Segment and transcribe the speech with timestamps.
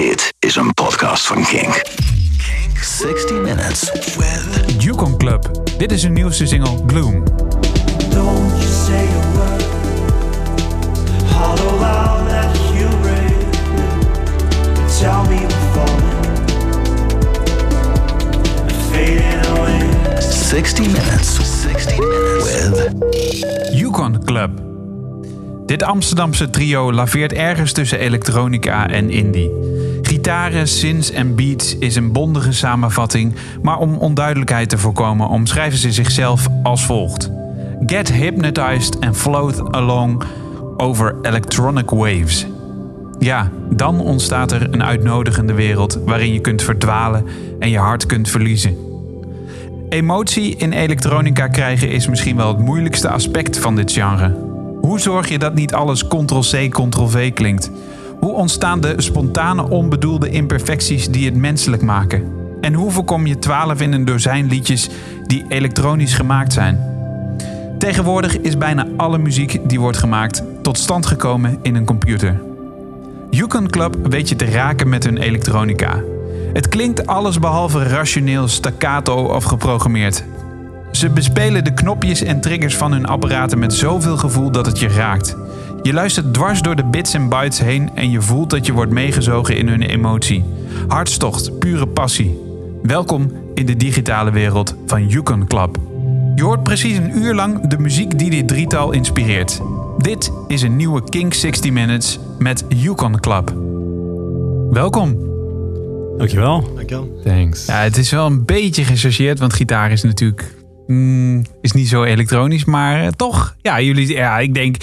[0.00, 1.82] Dit is een podcast van Kink.
[2.36, 5.62] Kink 60 Minutes with Yukon Club.
[5.78, 7.24] Dit is hun nieuwste single Gloom.
[8.10, 9.64] Don't you say a word.
[11.26, 12.88] Hollow out that you.
[14.98, 16.18] Tell me we're falling.
[18.90, 20.20] Fading away.
[20.20, 21.60] 60 Minutes.
[21.62, 22.94] 60 Minutes with
[23.72, 24.50] Yukon Club.
[25.66, 29.50] Dit Amsterdamse trio laveert ergens tussen elektronica en indie.
[30.20, 35.92] Gitaren, synths en beats is een bondige samenvatting, maar om onduidelijkheid te voorkomen omschrijven ze
[35.92, 37.30] zichzelf als volgt.
[37.86, 40.22] Get hypnotized and float along
[40.76, 42.46] over electronic waves.
[43.18, 47.24] Ja, dan ontstaat er een uitnodigende wereld waarin je kunt verdwalen
[47.58, 48.76] en je hart kunt verliezen.
[49.88, 54.36] Emotie in elektronica krijgen is misschien wel het moeilijkste aspect van dit genre.
[54.80, 57.70] Hoe zorg je dat niet alles ctrl-c, ctrl-v klinkt?
[58.20, 62.24] Hoe ontstaan de spontane onbedoelde imperfecties die het menselijk maken?
[62.60, 64.88] En hoe voorkom je 12 in een dozijn liedjes
[65.26, 66.88] die elektronisch gemaakt zijn?
[67.78, 72.40] Tegenwoordig is bijna alle muziek die wordt gemaakt tot stand gekomen in een computer.
[73.30, 76.02] Yukon Club weet je te raken met hun elektronica.
[76.52, 80.24] Het klinkt alles behalve rationeel, staccato of geprogrammeerd.
[80.90, 84.88] Ze bespelen de knopjes en triggers van hun apparaten met zoveel gevoel dat het je
[84.88, 85.36] raakt.
[85.82, 88.92] Je luistert dwars door de bits en bytes heen en je voelt dat je wordt
[88.92, 90.44] meegezogen in hun emotie.
[90.88, 92.38] Hartstocht, pure passie.
[92.82, 95.76] Welkom in de digitale wereld van Yukon Club.
[96.34, 99.60] Je hoort precies een uur lang de muziek die dit drietal inspireert.
[99.98, 103.54] Dit is een nieuwe King 60 Minutes met Yukon Club.
[104.70, 105.16] Welkom.
[106.18, 106.74] Dankjewel.
[106.74, 107.20] Dankjewel.
[107.24, 107.66] Thanks.
[107.66, 110.54] Ja, het is wel een beetje gechargeerd, want gitaar is natuurlijk
[110.86, 114.76] mm, is niet zo elektronisch, maar eh, toch, ja, jullie, ja, ik denk,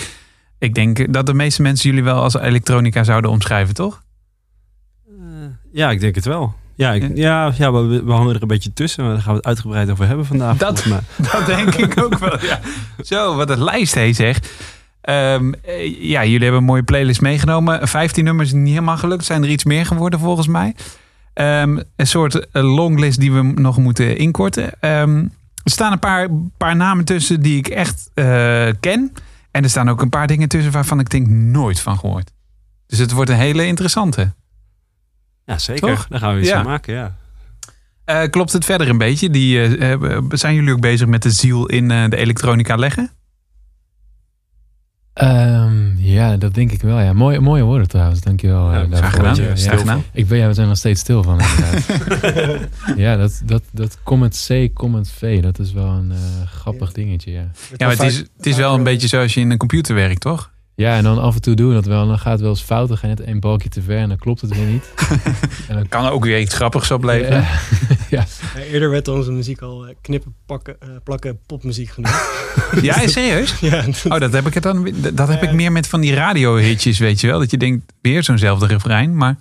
[0.60, 4.06] ik denk dat de meeste mensen jullie wel als elektronica zouden omschrijven, toch?
[5.72, 6.56] Ja, ik denk het wel.
[6.76, 9.04] Ja, ik, ja, ja we, we hangen er een beetje tussen.
[9.04, 10.58] maar Daar gaan we het uitgebreid over hebben vandaag.
[10.58, 10.86] Dat-.
[11.32, 12.60] Dat denk ik ook wel, ja.
[13.04, 14.40] Zo, wat een lijst hé zeg.
[15.02, 17.88] Ehm, eh, ja, jullie hebben een mooie playlist meegenomen.
[17.88, 19.26] 15 nummers niet helemaal gelukt.
[19.26, 20.76] Zijn er iets meer geworden volgens mij.
[21.34, 24.80] Ehm, een soort eh, longlist die we nog moeten inkorten.
[24.80, 25.18] Ehm,
[25.64, 29.14] er staan een paar, paar namen tussen die ik echt eh, ken.
[29.52, 32.32] En er staan ook een paar dingen tussen waarvan ik denk nooit van gehoord.
[32.88, 34.34] Dus het wordt een hele interessante.
[35.46, 35.88] Ja, zeker.
[35.88, 36.08] Toch?
[36.08, 36.56] Daar gaan we iets Ja.
[36.56, 37.16] van maken, ja.
[38.06, 39.30] Eh, klopt het verder een beetje?
[39.30, 43.12] Die, eh, eh, zijn jullie ook bezig met de ziel in de elektronica leggen?
[45.18, 47.00] Ehm, ja, dat denk ik wel.
[47.00, 47.14] Ja.
[47.14, 48.22] Mooie, mooie woorden trouwens.
[48.22, 48.72] Dankjewel.
[48.72, 49.36] Ja, eh, Graag gedaan.
[49.36, 49.78] Ja, Graag ja.
[49.78, 50.04] gedaan.
[50.14, 51.40] Ik ben, ja, we zijn nog steeds stil van
[52.96, 57.32] ja, dat, dat, dat comment C, comment V, dat is wel een eh, grappig dingetje,
[57.32, 57.52] ja.
[57.78, 60.22] Ja, maar het is, het is wel een beetje zoals je in een computer werkt,
[60.22, 60.52] toch?
[60.80, 62.02] Ja, en dan af en toe doen we dat wel.
[62.02, 62.88] En dan gaat het wel eens fout.
[62.88, 64.94] Dan ga je net één balkje te ver en dan klopt het weer niet.
[65.68, 67.42] en dan, Kan er ook weer iets grappigs opleveren.
[67.42, 67.48] Ja.
[68.18, 68.26] ja.
[68.56, 72.16] Ja, eerder werd onze muziek al eh, knippen, pakken, eh, plakken, popmuziek genoemd.
[72.82, 73.60] Ja, serieus?
[73.60, 74.94] ja, Oh, dat heb ik het dan.
[75.14, 77.40] Dat heb ik meer met van die radiohitjes, weet je wel.
[77.40, 79.16] Dat je denkt, weer zo'nzelfde refrein.
[79.18, 79.36] Maar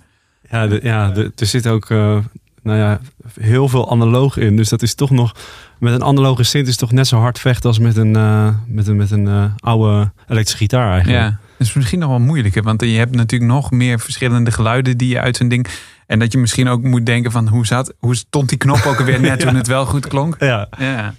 [0.51, 2.17] Ja, de, ja de- er zit ook eh,
[2.63, 2.99] nou ja,
[3.39, 4.55] heel veel analoog in.
[4.55, 5.35] Dus dat is toch nog...
[5.79, 8.87] Met een analoge synth is toch net zo hard vechten als met een, eh, met
[8.87, 11.19] een, met een eh, oude elektrische gitaar eigenlijk.
[11.19, 12.63] ja, dat is misschien nog wel moeilijker.
[12.63, 15.67] Want je hebt natuurlijk nog meer verschillende geluiden die je uit zo'n ding.
[16.05, 18.99] En dat je misschien ook moet denken van hoe zat, hoe stond die knop ook
[18.99, 20.35] alweer net toen het wel goed klonk.
[20.39, 20.67] Ja.
[20.77, 21.13] Ja.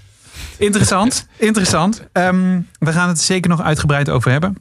[0.56, 2.08] Interessant, interessant.
[2.12, 4.56] Ehm, we gaan het er zeker nog uitgebreid over hebben.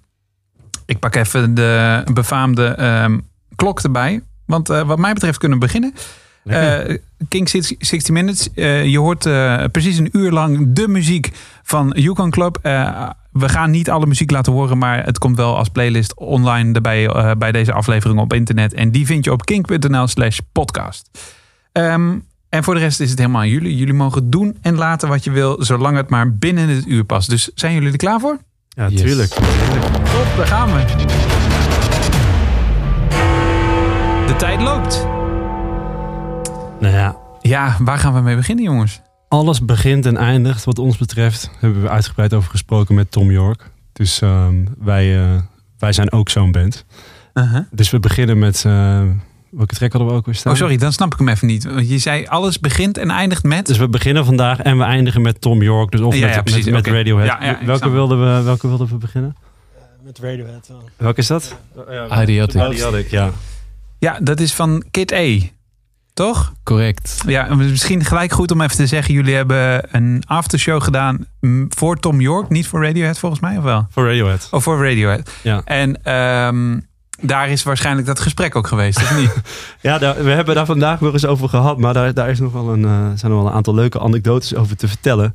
[0.85, 3.19] Ik pak even de befaamde ehm,
[3.55, 4.21] klok erbij.
[4.45, 5.93] Want eh, wat mij betreft kunnen we beginnen.
[6.47, 6.97] Eh,
[7.27, 8.53] King 60 Minutes.
[8.53, 11.31] Eh, je hoort eh, precies een uur lang de muziek
[11.63, 12.59] van Yukon Club.
[12.61, 16.73] Eh, we gaan niet alle muziek laten horen, maar het komt wel als playlist online
[16.73, 18.73] erbij eh, bij deze aflevering op internet.
[18.73, 21.09] En die vind je op kink.nl slash podcast.
[21.71, 22.15] Ehm,
[22.49, 23.75] en voor de rest is het helemaal aan jullie.
[23.77, 27.29] Jullie mogen doen en laten wat je wil, zolang het maar binnen het uur past.
[27.29, 28.37] Dus zijn jullie er klaar voor?
[28.69, 29.01] Ja, Yes.
[29.01, 29.29] tuurlijk.
[29.29, 30.85] Top, daar gaan we.
[34.27, 35.07] De tijd loopt.
[36.79, 39.01] Nou ja, Ja, waar gaan we mee beginnen, jongens?
[39.29, 41.43] alles begint en eindigt wat ons betreft.
[41.43, 43.69] Daar hebben we uitgebreid over gesproken met Tom York.
[43.93, 45.41] Dus ehm, wij, eh,
[45.79, 46.85] wij zijn ook zo'n band.
[47.33, 47.61] Uh-huh.
[47.71, 48.63] Dus we beginnen met...
[48.65, 49.01] eh,
[49.49, 50.51] welke track hadden we ook weer staan?
[50.53, 51.63] Oh, sorry, dan snap ik hem even niet.
[51.63, 53.65] Want Je zei alles begint en eindigt met.
[53.65, 55.91] Dus we beginnen vandaag en we eindigen met Tom York.
[55.91, 56.87] Dus of Ja, met, ja, precies, met.
[56.87, 57.27] Radiohead.
[57.41, 59.35] Ja, welke, wilden we, welke wilden we beginnen?
[60.03, 60.89] met Radiohead wel.
[60.97, 61.55] Welke is dat?
[62.21, 62.71] Idiotic.
[62.71, 63.31] Idiotic, ja.
[63.99, 65.37] Ja, dat is van Kid A.
[66.17, 66.53] Toch?
[66.63, 67.23] Correct.
[67.27, 69.13] Ja, en misschien gelijk goed om even te zeggen.
[69.13, 71.25] Jullie hebben een aftershow gedaan
[71.69, 72.49] voor Tom York.
[72.49, 73.87] Niet voor Radiohead volgens mij, of wel?
[73.89, 74.47] Voor Radiohead.
[74.51, 75.31] Of voor Radiohead.
[75.43, 75.61] Ja.
[75.65, 76.79] En ehm,
[77.21, 79.35] daar is waarschijnlijk dat gesprek ook geweest, of niet?
[79.81, 81.77] Ja, daar- we hebben daar vandaag nog eens over gehad.
[81.77, 84.55] Maar daar, daar is nog wel een, eh, zijn nog wel een aantal leuke anekdotes
[84.55, 85.33] over te vertellen.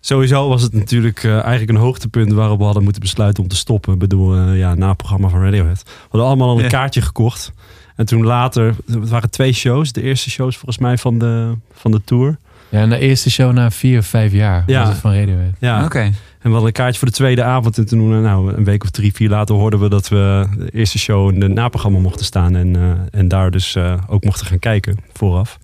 [0.00, 3.56] Sowieso was het natuurlijk eh, eigenlijk een hoogtepunt waarop we hadden moeten besluiten om te
[3.56, 3.92] stoppen.
[3.92, 5.82] Ik bedoel, eh, ja, na het programma van Radiohead.
[5.84, 6.68] We hadden allemaal al een Ja.
[6.68, 7.52] kaartje gekocht.
[7.96, 9.92] En toen later, het waren twee shows.
[9.92, 12.36] De eerste shows volgens mij van de, van de tour.
[12.68, 14.80] Ja, en de eerste show na vier of vijf jaar Ja.
[14.80, 15.52] was het van Radiohead.
[15.58, 15.98] Ja, Oké.
[16.00, 16.12] en
[16.42, 17.78] we hadden een kaartje voor de tweede avond.
[17.78, 20.70] En toen, eh, nou, een week of drie, vier later hoorden we dat we de
[20.70, 22.56] eerste show in het naprogramma mochten staan.
[22.56, 25.58] En, eh, en daar dus eh, ook mochten gaan kijken vooraf.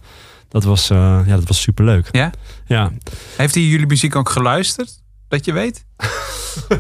[0.49, 2.09] Dat was, eh, ja, dat was superleuk.
[2.11, 2.31] Ja?
[2.67, 2.91] Ja,
[3.37, 4.99] Heeft hij jullie muziek ook geluisterd?
[5.31, 5.85] Dat je weet?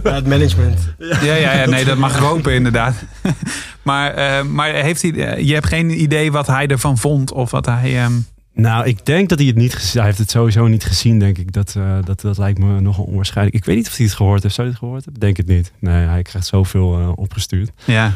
[0.02, 0.94] Ja, het management.
[0.98, 2.94] Ja, ja, ja nee, dat mag ik hopen inderdaad.
[3.82, 7.50] maar eh, maar heeft hij, eh, je hebt geen idee wat hij ervan vond of
[7.50, 8.02] wat hij...
[8.02, 8.12] ehm,
[8.54, 11.38] Nou, ik denk dat hij het niet gezien Hij heeft het sowieso niet gezien, denk
[11.38, 11.52] ik.
[11.52, 13.56] Dat, eh, dat, dat lijkt me nogal onwaarschijnlijk.
[13.56, 14.54] Ik weet niet of hij het gehoord heeft.
[14.54, 15.20] Zou hij het gehoord hebben?
[15.22, 15.72] Denk het niet.
[15.78, 17.70] Nee, hij krijgt zoveel opgestuurd.
[17.84, 18.12] ja.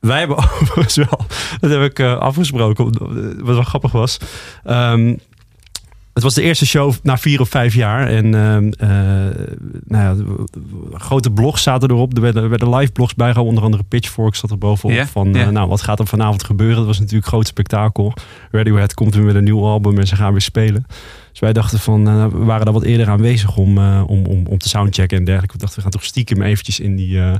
[0.00, 1.26] Wij hebben overigens wel,
[1.60, 2.84] dat heb ik afgesproken,
[3.44, 4.18] wat wel grappig was.
[4.64, 5.14] Ehm,
[6.16, 8.08] het was de eerste show na vier of vijf jaar.
[8.08, 8.88] En eh,
[9.84, 10.14] nou ja,
[10.92, 12.16] grote blogs zaten erop.
[12.16, 13.54] Er werden, er werden live blogs bijgehouden.
[13.54, 15.06] Onder andere Pitchfork zat er bovenop.
[15.06, 16.76] Van, eh, nou, wat gaat er vanavond gebeuren?
[16.76, 18.12] Dat was natuurlijk een groot spektakel.
[18.50, 20.86] Radiohead komt weer met een nieuw album en ze gaan weer spelen.
[21.36, 24.46] Dus wij dachten van, eh, we waren daar wat eerder aanwezig om, eh, om, om,
[24.46, 25.54] om te soundchecken en dergelijke.
[25.54, 27.34] We dachten, we gaan toch stiekem eventjes in die, eh,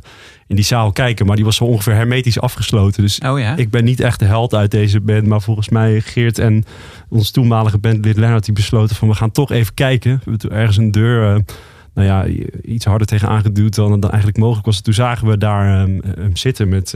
[0.47, 1.27] in die zaal kijken.
[1.27, 3.03] Maar die was zo ongeveer hermetisch afgesloten.
[3.03, 3.57] Dus Oh ja?
[3.57, 5.27] ik ben niet echt de held uit deze band.
[5.27, 6.65] Maar volgens mij Geert en
[7.09, 8.45] ons toenmalige bandlid Lennart...
[8.45, 10.11] die besloten van, we gaan toch even kijken.
[10.11, 11.45] We hebben toen ergens een deur...
[11.95, 12.27] nou ja,
[12.63, 14.81] iets harder tegen aangeduwd dan, dan eigenlijk mogelijk was.
[14.81, 16.95] Toen zagen we daar hem zitten met,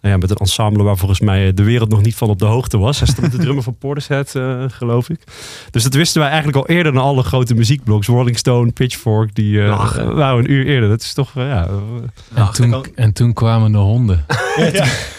[0.00, 2.44] nou ja, met een ensemble waar volgens mij de wereld nog niet van op de
[2.44, 2.98] hoogte was.
[2.98, 5.20] Hij stond de drummer van Portishead, eh, geloof ik.
[5.70, 8.06] Dus dat wisten wij eigenlijk al eerder dan alle grote muziekblogs.
[8.06, 10.88] Rolling Stone, Pitchfork, die eh waren een uur eerder.
[10.88, 11.68] Dat is toch, eh, ja...
[12.34, 14.24] En, toen, kan- en toen kwamen de honden.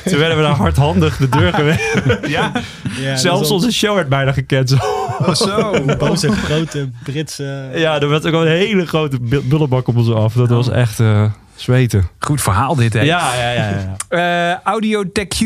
[0.06, 1.94] Toen werden we daar hardhandig de deur geweest.
[2.28, 2.52] Ja?
[3.00, 4.82] Ja, Zelfs is onze show werd bijna gecanceld.
[5.20, 5.74] Oh, zo.
[5.74, 7.70] een boze, grote Britse...
[7.76, 10.34] Ja, er werd ook wel een hele grote bu- bullenbak op ons af.
[10.34, 11.24] Dat was echt eh,
[11.58, 12.08] zweten.
[12.20, 13.02] Goed verhaal dit, hè?
[13.02, 13.96] Ja, ja, ja.
[14.10, 14.54] ja.
[14.54, 15.40] Eh, Audiotech Q?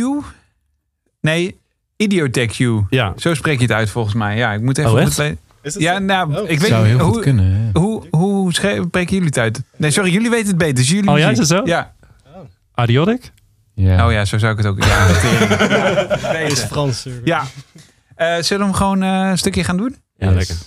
[1.21, 1.57] Nee,
[1.97, 2.59] Idiotech Q.
[2.89, 3.13] ja.
[3.15, 4.37] Zo spreek je het uit volgens mij.
[4.37, 6.49] Ja, ik moet even Oh, op het dat Ja, nou, Oh.
[6.49, 6.95] ik weet Zou niet.
[6.95, 7.71] heel goed Hoe, kunnen.
[7.73, 7.79] ja.
[7.79, 9.61] hoe, hoe spreken jullie het uit?
[9.77, 10.75] Nee, sorry, jullie weten het beter.
[10.75, 11.61] Dus jullie Oh ja, is dat zo?
[11.65, 11.93] Ja.
[12.73, 13.31] Adiotic?
[13.73, 14.05] Ja.
[14.05, 14.83] Oh ja, zo zou ik het ook.
[14.83, 16.63] Ja, Het is.
[16.71, 17.05] Frans.
[17.23, 17.43] ja.
[18.15, 19.95] Eh, zullen we hem gewoon eh, een stukje gaan doen?
[20.17, 20.35] Ja, Yes.
[20.35, 20.57] lekker.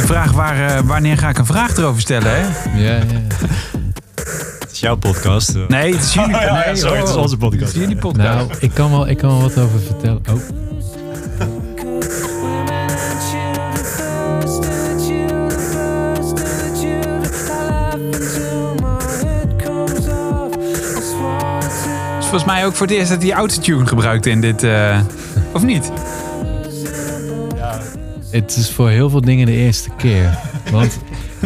[0.00, 2.40] De vraag waar, eh, wanneer ga ik een vraag erover stellen, hè?
[2.78, 3.02] Ja, ja.
[4.58, 5.54] Het is jouw podcast.
[5.68, 6.34] Nee, het is jullie.
[6.36, 7.20] Oh, ja, nee, sorry, het is oh.
[7.22, 7.62] onze podcast.
[7.72, 8.28] Het is jullie podcast.
[8.28, 10.22] Nou, ik kan, wel, ik kan wel wat over vertellen.
[10.30, 10.38] Oh,
[22.14, 24.62] Het is volgens mij ook voor het eerst dat hij autotune gebruikt in dit...
[24.62, 24.98] eh,
[25.52, 25.90] of niet?
[28.30, 30.38] Het is voor heel veel dingen de eerste keer.
[30.70, 30.98] Want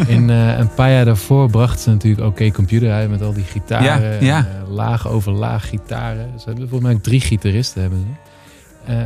[0.07, 3.45] in, eh, een paar jaar daarvoor brachten ze natuurlijk Oké Computer uit met al die
[3.45, 4.13] gitaren.
[4.13, 4.47] Ja, ja.
[4.47, 6.29] en, eh, laag over laag gitaren.
[6.41, 8.93] Ze hebben volgens mij ook drie gitaristen hebben ze.
[8.93, 8.97] Eh,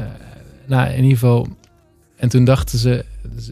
[0.67, 1.47] nou, in ieder geval.
[2.17, 3.05] En toen dachten ze,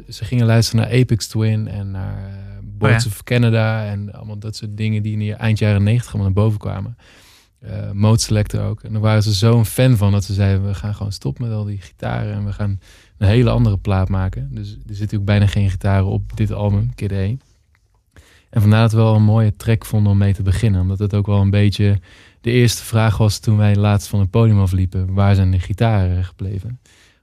[0.09, 2.19] ze- gingen luisteren naar Apex Twin en naar
[2.63, 6.07] Boards Oh of Canada en allemaal dat soort dingen die in de eind jaren negentig
[6.15, 6.97] allemaal naar boven kwamen.
[7.61, 8.83] Eh Mode Selector ook.
[8.83, 11.57] En daar waren ze zo'n fan van dat ze zeiden, we gaan gewoon stoppen met
[11.57, 12.81] al die gitaren en we gaan
[13.25, 14.49] een hele andere plaat maken.
[14.53, 17.17] Dus er zitten ook bijna geen gitaren op dit album, Kid A.
[18.51, 20.81] En vandaar dat we wel een mooie track vonden om mee te beginnen.
[20.81, 21.99] Omdat het ook wel een beetje
[22.41, 25.15] de eerste vraag was toen wij laatst van het podium afliepen.
[25.15, 26.79] Waar zijn de gitaren gebleven?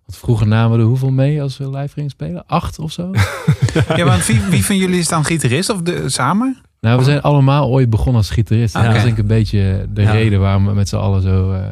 [0.06, 2.44] Want vroeger namen we er hoeveel mee als we live gingen spelen?
[2.48, 3.12] Acht of zo?
[3.96, 5.70] Ja, want wie, wie van jullie is dan gitarist?
[5.70, 6.58] Of de, samen?
[6.80, 8.76] nou, we zijn allemaal ooit begonnen als gitarist.
[8.76, 8.86] Oké.
[8.86, 10.12] Dat is denk ik een beetje de Ja.
[10.12, 11.52] reden waarom we met z'n allen zo...
[11.52, 11.66] eh,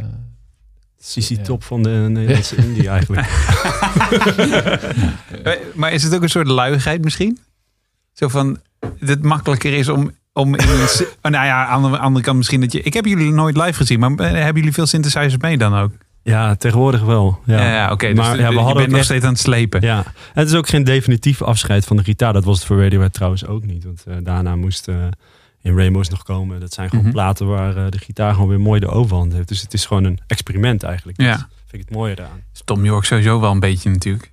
[1.03, 1.41] CC Ja.
[1.44, 3.27] top van de Nederlandse indie eigenlijk.
[5.75, 7.38] Maar is het ook een soort luiigheid misschien?
[8.13, 8.58] Zo van,
[9.00, 12.38] het makkelijker is om, om in een, si- oh, nou ja, aan de andere kant
[12.38, 12.82] misschien dat je...
[12.82, 15.91] Ik heb jullie nooit live gezien, maar eh, hebben jullie veel synthesizers mee dan ook?
[16.24, 17.39] Ja, tegenwoordig wel.
[17.46, 18.08] Ja, Ja, ja, oké.
[18.08, 19.82] dus maar ja, we je hadden nog echt- steeds aan het slepen.
[19.82, 20.03] Ja,
[20.34, 22.34] het is ook geen definitief afscheid van de gitaar.
[22.34, 23.84] Dat was het voor Radiohead trouwens ook niet.
[23.84, 24.96] Want eh, daarna moest eh,
[25.62, 26.60] in Rainbows nog komen.
[26.60, 27.13] Dat zijn gewoon Mhm.
[27.13, 29.48] platen waar eh, de gitaar gewoon weer mooi de overhand heeft.
[29.48, 31.22] Dus het is gewoon een experiment eigenlijk.
[31.22, 31.32] Ja.
[31.38, 32.44] Dat vind ik het mooie eraan.
[32.54, 34.32] is Tom York sowieso wel een beetje natuurlijk.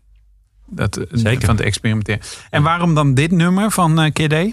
[0.67, 1.47] Dat, eh, Zeker.
[1.47, 2.21] Van het experimenteren.
[2.51, 4.37] En waarom dan dit nummer van eh Kid A?
[4.39, 4.53] Ja.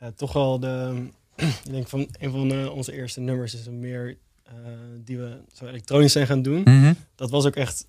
[0.00, 1.02] Ja, toch wel de.
[1.64, 4.52] ik denk van een van eh, onze eerste nummers is een meer eh,
[5.04, 6.62] die we zo elektronisch zijn gaan doen.
[6.62, 6.92] Mhm.
[7.14, 7.86] Dat was ook echt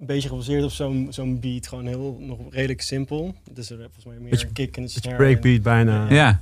[0.00, 1.68] een beetje gebaseerd op zo'n zo'n beat.
[1.68, 3.34] Gewoon heel nog redelijk simpel.
[3.50, 5.16] Dus er volgens mij meer Beetje- een kick en snare.
[5.16, 6.10] breakbeat bijna.
[6.10, 6.40] Ja.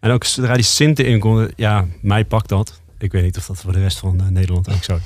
[0.00, 2.80] En ook zodra die synten in konden, ja, mij pakt dat.
[2.98, 5.02] Ik weet niet of dat voor de rest van eh, Nederland ook zo is.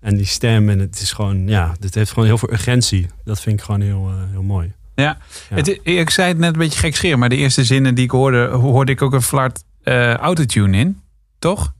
[0.00, 3.06] En die stem, en het is gewoon, ja, dit heeft gewoon heel veel urgentie.
[3.24, 4.72] Dat vind ik gewoon heel, eh, heel mooi.
[4.94, 5.18] Ja.
[5.50, 5.56] Ja.
[5.56, 8.10] Het, ik zei het net een beetje gek scheren, maar de eerste zinnen die ik
[8.10, 11.00] hoorde, hoorde ik ook een flart eh, autotune in.
[11.38, 11.74] Toch?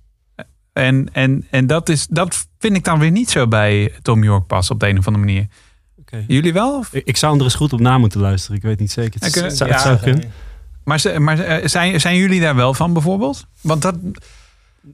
[0.79, 4.47] En, en, en dat, is, dat vind ik dan weer niet zo bij Tom York
[4.47, 5.47] pas op de een of andere manier.
[6.01, 6.25] Oké.
[6.27, 6.79] Jullie wel?
[6.79, 8.57] Of- Ik, zou hem er eens goed op na moeten luisteren.
[8.57, 9.21] Ik weet niet zeker.
[9.21, 10.31] Het, kunnen- zou, ja, het zou kunnen.
[10.85, 13.47] Maar, ze- maar eh, zijn, zijn jullie daar wel van bijvoorbeeld?
[13.61, 13.95] Want dat,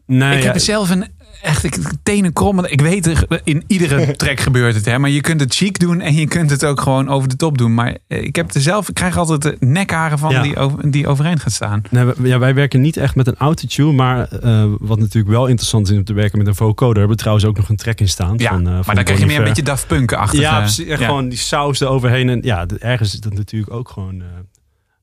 [0.07, 1.07] Nee, ik ja, heb zelf een
[1.45, 2.73] echt ik, tenen krommen.
[2.73, 4.99] Ik weet er in iedere track gebeurt het, hè?
[4.99, 7.59] Maar je kunt het chic doen en je kunt het ook gewoon over de top
[7.59, 7.75] doen.
[7.75, 10.43] Maar eh, ik heb er zelf, ik krijg altijd de nekharen van Ja.
[10.43, 11.83] die, over, die overeind gaan staan.
[11.91, 15.47] Nee, we- ja, wij werken niet echt met een autotune, maar eh, wat natuurlijk wel
[15.47, 18.01] interessant is om te werken met een vocoder, hebben we trouwens ook nog een track
[18.01, 18.35] in staan.
[18.37, 20.41] Ja, van, eh, maar dan krijg je meer een beetje Daft Punk-achtig.
[20.41, 20.87] Ja, eh, precies.
[20.87, 20.97] Ja.
[20.97, 22.29] gewoon die saus eroverheen.
[22.29, 24.23] En ja, ergens is dat natuurlijk ook gewoon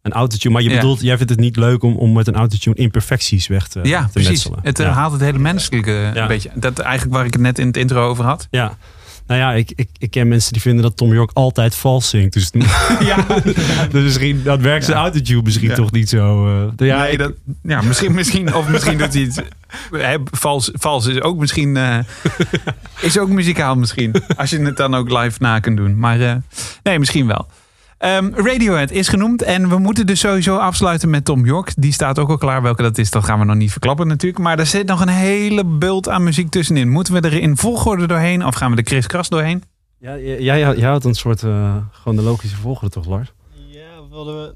[0.01, 0.53] een autotune.
[0.53, 0.75] Maar je Ja.
[0.75, 4.03] bedoelt, jij vindt het niet leuk om, om met een autotune imperfecties weg te, Ja,
[4.05, 4.29] te precies.
[4.31, 4.59] metselen.
[4.63, 4.91] Het eh, ja.
[4.91, 6.21] haalt het hele menselijke eh, Ja.
[6.21, 6.49] een beetje.
[6.55, 8.47] Dat eigenlijk waar ik het net in het intro over had.
[8.51, 8.77] ja.
[9.27, 12.33] Nou ja, ik, ik, ik ken mensen die vinden dat Tom York altijd vals zingt.
[12.33, 12.51] Dus,
[12.99, 13.25] Ja,
[13.91, 16.47] dus misschien, dat werkt zijn autotune misschien toch niet zo.
[16.77, 16.87] eh.
[16.87, 19.31] ja, nee, ik- dat, ja misschien, misschien, of misschien doet hij.
[19.91, 21.77] Hè, vals, vals is ook misschien.
[21.77, 21.97] eh,
[23.01, 24.15] is ook muzikaal misschien.
[24.37, 25.99] Als je het dan ook live na kunt doen.
[25.99, 26.35] Maar eh,
[26.83, 27.47] nee, misschien wel.
[28.01, 29.41] Ehm, Radiohead is genoemd.
[29.43, 31.71] En we moeten dus sowieso afsluiten met Tom York.
[31.77, 32.61] Die staat ook al klaar.
[32.61, 34.43] Welke dat is, dat gaan we nog niet verklappen natuurlijk.
[34.43, 36.89] Maar er zit nog een hele bult aan muziek tussenin.
[36.89, 38.45] Moeten we er in volgorde doorheen?
[38.45, 39.63] Of gaan we er kriskras doorheen?
[39.99, 43.31] ja, jij, jij, jij houdt een soort uh, chronologische volgorde toch, Lars?
[43.67, 43.79] Ja,
[44.09, 44.53] wilden we.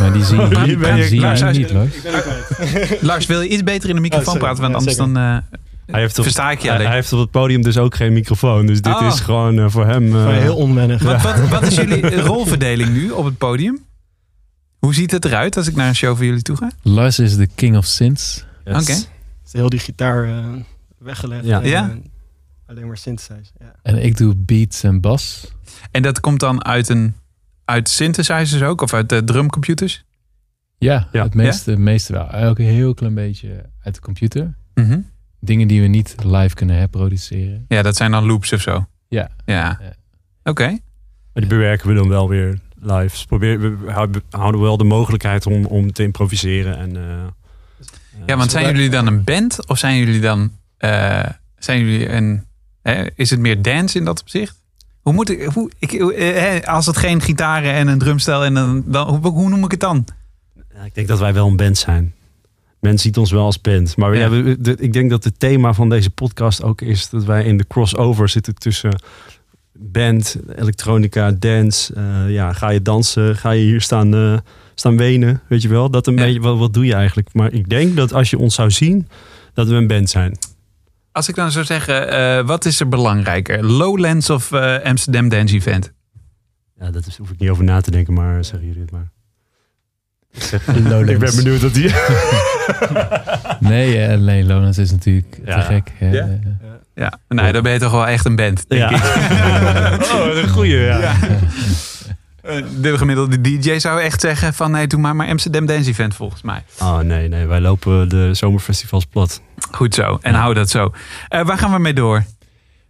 [0.00, 1.52] Maar die zie je, Hier die ben je zie klaar.
[1.52, 3.00] je niet, Lars.
[3.00, 4.62] Lars, wil je iets beter in de microfoon Oh, praten?
[4.62, 5.36] Want anders dan eh,
[5.86, 6.86] Hij heeft, op, versta ik je hij, alleen.
[6.86, 8.66] hij heeft op het podium dus ook geen microfoon.
[8.66, 9.06] Dus dit Oh.
[9.06, 10.04] is gewoon uh, voor hem...
[10.06, 11.02] Uh, Gewoon heel onwennig.
[11.02, 13.84] Wat, wat, wat is jullie rolverdeling nu op het podium?
[14.78, 16.70] Hoe ziet het eruit als ik naar een show van jullie toe ga?
[16.82, 18.44] Lars is de king of synths.
[18.64, 18.82] yes.
[18.82, 18.92] Oké.
[19.44, 20.44] is heel die gitaar uh,
[20.98, 21.44] weggelegd.
[21.44, 21.62] Ja.
[21.62, 21.88] En, Ja?
[21.88, 21.94] uh,
[22.66, 23.50] alleen maar synthesize.
[23.58, 23.72] Ja.
[23.82, 25.50] En ik doe beats en bas.
[25.90, 27.14] En dat komt dan uit een
[27.64, 30.04] uit synthesizers ook of uit de drumcomputers?
[30.78, 31.22] Ja, Ja.
[31.22, 32.30] het meeste, meeste wel.
[32.32, 34.54] Ook een heel klein beetje uit de computer.
[34.74, 34.98] Mhm.
[35.46, 37.64] Dingen die we niet live kunnen herproduceren.
[37.68, 38.86] Ja, dat zijn dan loops of zo.
[39.08, 39.28] Ja.
[39.44, 39.78] Ja.
[39.82, 39.92] Ja.
[40.44, 40.66] Oké.
[40.66, 40.78] Maar
[41.32, 43.08] die bewerken we dan wel weer live.
[43.08, 46.78] Dus probeer, we houden- wel de mogelijkheid om, om te improviseren.
[46.78, 47.24] En, eh,
[48.26, 51.24] Ja, want zijn jullie dan een band of zijn jullie dan eh,
[51.58, 52.44] zijn jullie een
[52.82, 54.64] hè, is het meer dance in dat opzicht?
[55.00, 58.54] Hoe moet ik hoe ik eh, hè, als het geen gitaren en een drumstel en
[58.54, 60.04] dan, dan hoe, hoe noem ik het dan?
[60.74, 62.14] Ja, ik denk dat wij wel een band zijn.
[62.80, 63.96] Men ziet ons wel als band.
[63.96, 64.20] Maar Ja.
[64.20, 64.30] ja.
[64.30, 67.56] we- de- ik denk dat het thema van deze podcast ook is dat wij in
[67.56, 69.00] de crossover zitten tussen
[69.78, 71.94] band, elektronica, dance.
[71.94, 73.36] Eh, ja, ga je dansen?
[73.36, 74.38] Ga je hier staan, eh,
[74.74, 75.40] staan wenen?
[75.48, 75.90] Weet je wel?
[75.90, 76.24] Dat een Ja.
[76.24, 77.28] beetje, wat, wat doe je eigenlijk?
[77.34, 79.08] Maar ik denk dat als je ons zou zien,
[79.54, 80.38] dat we een band zijn.
[81.12, 83.64] Als ik dan zou zeggen, eh, wat is er belangrijker?
[83.64, 84.52] Lowlands of
[84.84, 85.92] Amsterdam Dance Event?
[86.78, 89.10] Ja, dat is, hoef ik niet over na te denken, maar zeggen jullie het maar.
[90.36, 91.10] Ik, zeg, Lowlands.
[91.10, 91.90] ik ben benieuwd wat die...
[93.60, 95.54] Nee, eh, alleen Lowlands is natuurlijk Ja.
[95.60, 95.92] te gek.
[95.94, 96.10] hè.
[96.10, 96.28] Ja?
[96.94, 98.96] Ja, nee, dan ben je toch wel echt een band, denk Ja.
[98.96, 100.02] ik.
[100.12, 100.98] oh, een goeie, ja.
[100.98, 101.14] Ja.
[102.42, 106.14] Eh, De gemiddelde DJ zou echt zeggen van nee, doe maar maar Amsterdam Dance Event
[106.14, 106.62] volgens mij.
[106.80, 109.40] Oh nee, nee, wij lopen de zomerfestivals plat.
[109.70, 110.92] Goed zo, en hou dat zo.
[111.28, 112.24] Eh, waar gaan we mee door?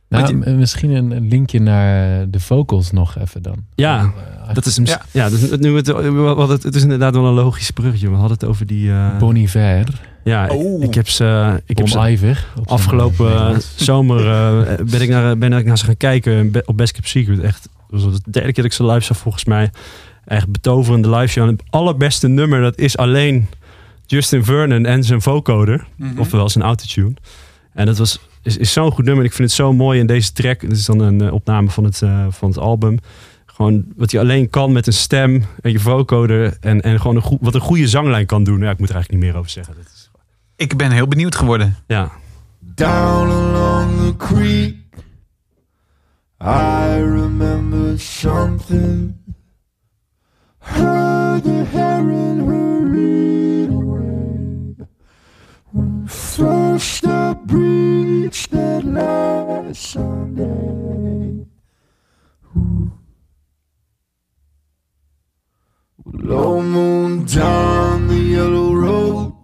[0.09, 3.65] Nou, misschien een linkje naar de vocals nog even dan.
[3.75, 4.13] Ja,
[4.53, 4.87] Dat is hem.
[4.87, 5.03] Ja.
[5.11, 5.87] Ja, dus het, nu het,
[6.49, 8.09] het, het is inderdaad wel een logisch bruggetje.
[8.11, 8.91] We hadden het over die.
[8.91, 10.83] eh, Bon Iver, ja, Oh.
[10.83, 11.61] ik, ik heb ze.
[11.67, 15.97] Ik heb ze afgelopen eh, zomer eh, ben ik naar ben ik naar ze gaan
[15.97, 17.41] kijken op Best Kept Secret.
[17.41, 19.71] Echt, dat was de derde keer dat ik ze live zag volgens mij.
[20.25, 21.45] Echt betoverende live show.
[21.45, 23.47] En het allerbeste nummer dat is alleen
[24.07, 25.87] Justin Vernon en zijn vocoder.
[25.97, 26.19] Mhm.
[26.19, 27.15] Oftewel zijn autotune.
[27.75, 29.25] En dat was, is, is zo'n goed nummer.
[29.25, 30.61] Ik vind het zo mooi in deze track.
[30.61, 32.99] Dit is dan een eh, opname van het, eh, van het album.
[33.57, 36.57] Gewoon wat hij alleen kan met een stem en je vocoder.
[36.61, 38.61] En, en gewoon een goe- wat een goede zanglijn kan doen.
[38.61, 39.75] Ja, ik moet er eigenlijk niet meer over zeggen.
[39.75, 40.11] Dat is,
[40.57, 41.77] Ik ben heel benieuwd geworden.
[41.87, 42.13] ja.
[42.75, 44.75] Down along the creek,
[46.43, 49.15] I remember something.
[50.59, 54.87] Heard the heron hurried away.
[55.71, 61.47] When first I breached that last Sunday.
[66.13, 69.35] Low moon down the yellow road.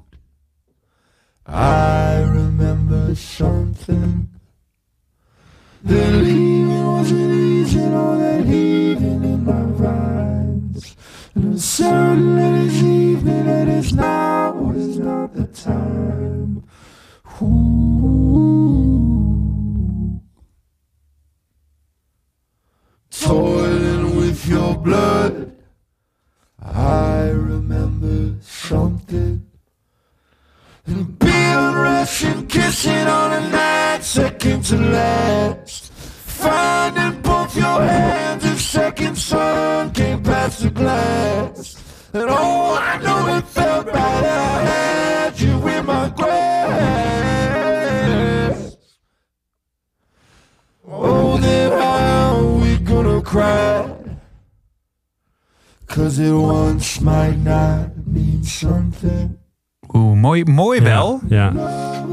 [1.45, 4.29] I remember something.
[5.83, 10.95] The leaving wasn't easy, all that heaving in my veins.
[11.35, 16.63] And it's certain that it's evening, and it's now is not the time.
[17.43, 17.83] Ooh.
[23.11, 25.42] Toiling with your blood.
[32.03, 35.93] Russian kissing on a night second to last.
[35.93, 41.77] Finding both your hands if second sun came past the glass.
[42.13, 44.25] And oh, I know it felt right.
[44.25, 46.39] I had you in my grasp.
[50.85, 53.97] Oh, then how we gonna cry?
[55.87, 59.39] Cause it once might not mean something.
[59.93, 61.21] Oeh, mooi, mooi wel.
[61.29, 61.53] Ja.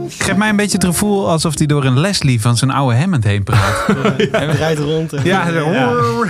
[0.07, 3.24] Geeft mij een beetje het gevoel alsof hij door een Leslie van zijn oude Hammond
[3.24, 3.88] heen praat.
[4.31, 5.13] Hij rijdt rond.
[5.13, 6.25] En, Ja, zo-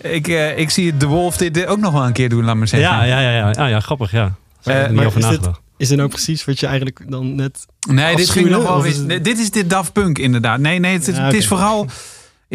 [0.00, 2.68] Ik, eh, ik zie De Wolf dit ook nog wel een keer doen, laat maar
[2.68, 2.90] zeggen.
[2.90, 3.50] Ja, ja, ja, ja.
[3.50, 4.32] Ah, ja, grappig, ja.
[4.62, 5.60] Eh, niet over is dit- nagedacht.
[5.76, 7.66] Is dit nou precies wat je eigenlijk dan net...
[7.88, 10.58] Nee, dit ging nog wel is Dit is dit Daft Punk inderdaad.
[10.58, 11.86] Nee, nee, het, Ja, het is vooral...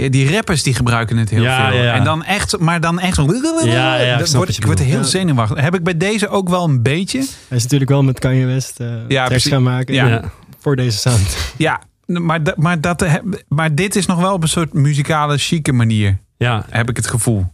[0.03, 1.77] eh, Die rappers die gebruiken het heel Ja, veel.
[1.77, 1.93] ja, ja.
[1.93, 3.23] En dan echt, maar dan echt zo...
[3.65, 5.11] ja, ik Dat snap word, wat je ik word heel bedoelt.
[5.11, 5.19] Ja.
[5.19, 5.61] zenuwachtig.
[5.61, 7.17] Heb ik bij deze ook wel een beetje.
[7.47, 10.07] Hij is natuurlijk wel met Kanye West eh Ja, gaan maken Ja.
[10.07, 10.23] Ja.
[10.59, 11.37] voor deze sound.
[11.57, 13.05] Ja, maar, maar, dat,
[13.47, 16.17] maar dit is nog wel op een soort muzikale, chique manier.
[16.37, 17.45] ja, Heb ik het gevoel.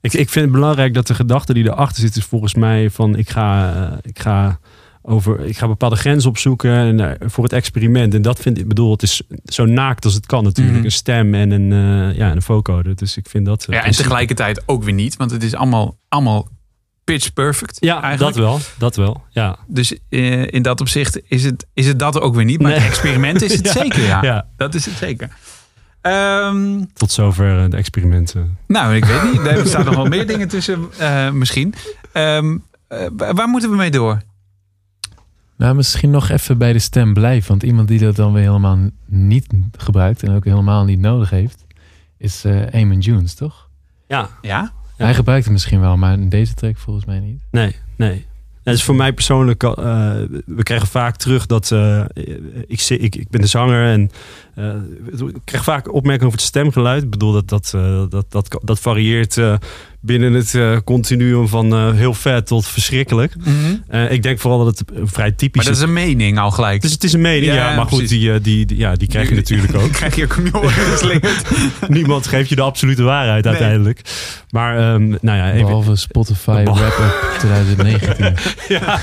[0.00, 3.16] Ik, ik vind het belangrijk dat de gedachte die erachter zit, is volgens mij van
[3.16, 4.58] ik ga, eh, ik ga,
[5.02, 8.14] over, ik ga bepaalde grenzen opzoeken en, eh, voor het experiment.
[8.14, 10.76] En dat vind ik, bedoel, het is zo naakt als het kan natuurlijk.
[10.76, 10.84] Mhm.
[10.84, 12.94] Een stem en een, eh, ja, een vocoder.
[12.96, 13.64] Dus ik vind dat.
[13.64, 15.16] eh, Ja, en tegelijkertijd ook weer niet.
[15.16, 16.48] Want het is allemaal, allemaal
[17.04, 17.76] pitch perfect.
[17.80, 18.34] Ja, eigenlijk.
[18.34, 18.60] dat wel.
[18.78, 19.22] Dat wel.
[19.30, 19.58] Ja.
[19.66, 22.60] Dus in dat opzicht is het, is het dat ook weer niet.
[22.60, 22.80] Maar Nee.
[22.80, 23.72] het experiment is het Ja.
[23.72, 24.22] zeker, ja.
[24.22, 24.46] Ja.
[24.56, 25.28] Dat is het zeker.
[26.00, 28.58] Ehm, Tot zover de experimenten.
[28.66, 29.46] nou, ik weet niet.
[29.46, 30.88] Er staan nog wel meer dingen tussen,
[31.32, 31.74] misschien.
[32.12, 32.56] Ehm,
[32.88, 34.20] eh, waar moeten we mee door?
[35.60, 37.48] Nou, misschien nog even bij de stem blijven.
[37.48, 39.46] Want iemand die dat dan weer helemaal niet
[39.76, 41.66] gebruikt en ook helemaal niet nodig heeft,
[42.18, 43.68] is eh Eamon Jones, toch?
[44.08, 44.28] Ja.
[44.42, 44.72] Ja?
[44.98, 45.04] Ja.
[45.04, 47.40] Hij gebruikt het misschien wel, maar in deze track volgens mij niet.
[47.50, 48.26] Nee, nee.
[48.62, 49.74] Het is voor mij persoonlijk, eh,
[50.46, 52.04] we krijgen vaak terug dat eh,
[52.66, 54.10] ik, ik, ik ben de zanger en
[54.54, 57.02] eh, ik krijg vaak opmerkingen over het stemgeluid.
[57.02, 59.54] Ik bedoel, dat, dat, eh, dat, dat, dat varieert eh,
[60.02, 63.34] binnen het eh, continuum van eh, heel vet tot verschrikkelijk.
[63.88, 66.82] Eh, ik denk vooral dat het vrij typisch Maar dat is een mening al gelijk.
[66.82, 69.08] Dus het is een mening, Ja, ja, maar goed, die, eh, die, die- ja, die
[69.08, 69.92] krijg je natuurlijk ook.
[69.92, 70.70] krijg je ook.
[71.88, 73.52] Niemand geeft je de absolute waarheid Nee.
[73.52, 74.00] uiteindelijk.
[74.50, 78.34] Maar, ehm, nou ja, even, Behalve Spotify Wrap-Up 2019.
[78.78, 79.00] ja,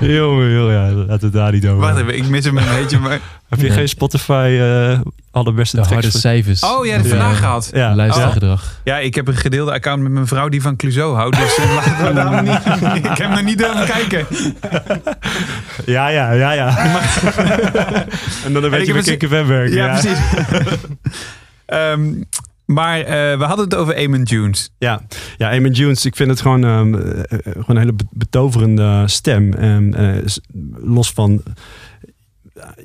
[0.00, 1.78] jongen, jongen, ja, laten we het daar niet over.
[1.80, 2.98] Wacht even, ik mis hem een beetje.
[2.98, 3.20] Maar...
[3.48, 3.76] Heb je Nee.
[3.76, 5.94] geen Spotify eh allerbeste De tracks?
[5.94, 6.62] harde voor- cijfers.
[6.64, 7.10] Oh ja, dat Ja.
[7.10, 7.70] vandaag gehad.
[7.74, 8.80] Ja, Luistergedrag.
[8.84, 11.36] Ja, ik heb een gedeelde account met mijn vrouw die van Clouseau houdt.
[11.36, 14.26] Dus laten we daar niet, ik heb nog niet durven kijken.
[15.96, 16.52] ja, ja, ja.
[16.52, 16.78] ja.
[18.44, 19.76] en dan een beetje heb met een- KKV werken.
[19.76, 20.18] Ja, Ja, precies.
[21.66, 22.22] Ehm,
[22.64, 24.70] maar eh, we hadden het over Eamon Jones.
[24.78, 25.00] Ja,
[25.36, 29.02] ja Eamon Jones, ik vind het gewoon, ehm, eh, eh, gewoon een hele be- betoverende
[29.06, 29.52] stem.
[29.92, 30.16] Eh,
[30.82, 31.42] los van...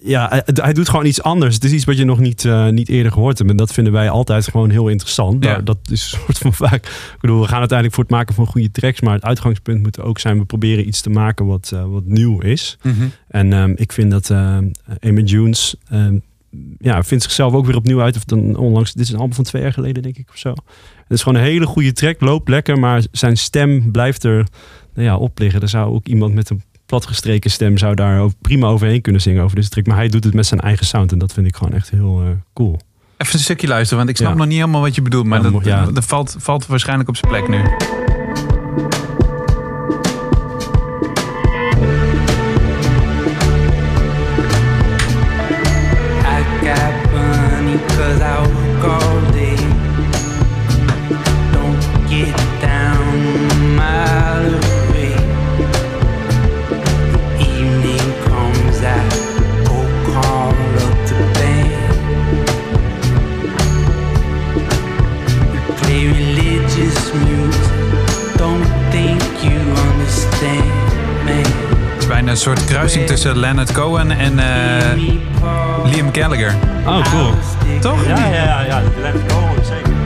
[0.04, 1.56] Ja, hij, hij doet gewoon iets anders.
[1.56, 3.50] Het is iets wat je nog niet, eh, niet eerder gehoord hebt.
[3.50, 5.44] En dat vinden wij altijd gewoon heel interessant.
[5.44, 5.58] Ja.
[5.58, 6.86] Dat is een soort van vaak...
[6.86, 9.02] Ik bedoel, we gaan uiteindelijk voor het maken van goede tracks.
[9.02, 10.38] Maar het uitgangspunt moet ook zijn...
[10.38, 12.78] we proberen iets te maken wat, eh, wat nieuw is.
[13.28, 14.58] En ehm, ik vind dat uh,
[15.00, 16.18] Eamon Jones ehm,
[16.80, 18.16] ja, vindt zichzelf ook weer opnieuw uit.
[18.16, 20.50] Of dan onlangs, dit is een album van twee jaar geleden, denk ik of zo.
[20.50, 24.48] Het is gewoon een hele goede track, loopt lekker, maar zijn stem blijft er
[24.94, 25.62] nou ja, op liggen.
[25.62, 29.44] Er zou ook iemand met een platgestreken stem zou daar ook prima overheen kunnen zingen
[29.44, 29.86] over deze track.
[29.86, 32.22] Maar hij doet het met zijn eigen sound en dat vind ik gewoon echt heel
[32.22, 32.80] eh, cool.
[33.18, 34.38] Even een stukje luisteren, want ik snap Ja.
[34.38, 35.26] nog niet helemaal wat je bedoelt.
[35.26, 37.62] Maar Ja, dat, dat valt, valt waarschijnlijk op zijn plek nu.
[72.34, 75.14] Een soort kruising tussen Leonard Cohen en eh,
[75.84, 76.56] Liam Gallagher.
[76.86, 77.34] Oh, cool.
[77.80, 78.06] Toch?
[78.08, 78.62] Ja, ja, ja.
[78.62, 78.82] ja.
[79.02, 80.03] Let's go, zeker.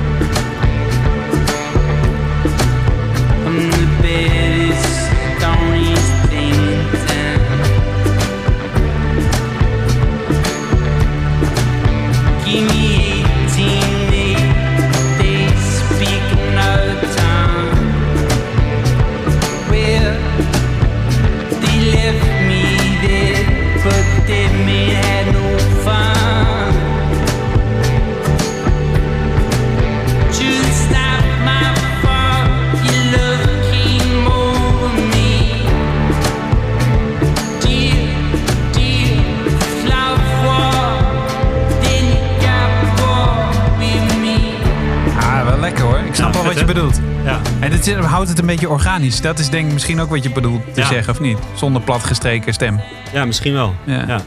[47.95, 49.21] Het is- houdt het een beetje organisch.
[49.21, 50.87] Dat is denk ik misschien ook wat je bedoelt te Ja.
[50.87, 51.37] zeggen, of niet?
[51.55, 52.79] Zonder platgestreken stem.
[53.13, 53.75] ja, misschien wel.
[53.85, 54.03] Ja.
[54.07, 54.21] Ja.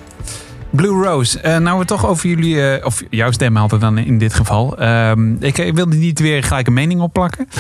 [0.71, 4.19] Blue Rose, eh, nou we toch over jullie, eh, of jouw stem altijd dan in
[4.19, 4.79] dit geval.
[4.79, 7.49] Ehm, ik, ik wilde niet weer gelijk een mening opplakken.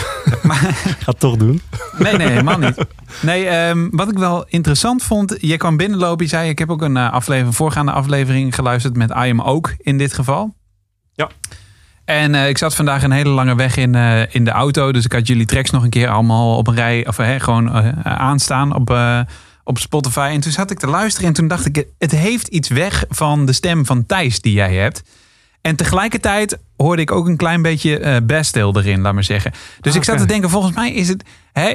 [0.84, 1.60] Ik ga het toch doen.
[1.98, 2.84] Nee, nee, helemaal niet.
[3.22, 6.82] Nee, ehm, wat ik wel interessant vond, je kwam binnenlopen, je zei ik heb ook
[6.82, 10.54] een eh, aflevering, voorgaande aflevering geluisterd met I Am Ook in dit geval.
[11.14, 11.28] Ja.
[12.10, 15.04] En eh, ik zat vandaag een hele lange weg in, eh, in de auto, dus
[15.04, 18.74] ik had jullie tracks nog een keer allemaal op een rij, of gewoon eh, aanstaan
[18.74, 18.96] op,
[19.64, 20.30] op Spotify.
[20.32, 23.46] En toen zat ik te luisteren en toen dacht ik, het heeft iets weg van
[23.46, 25.02] de stem van Thijs die jij hebt.
[25.60, 29.52] En tegelijkertijd hoorde ik ook een klein beetje eh Bastille erin, laat maar zeggen.
[29.80, 31.24] Dus ik zat te denken, volgens mij is het...
[31.52, 31.74] Hè,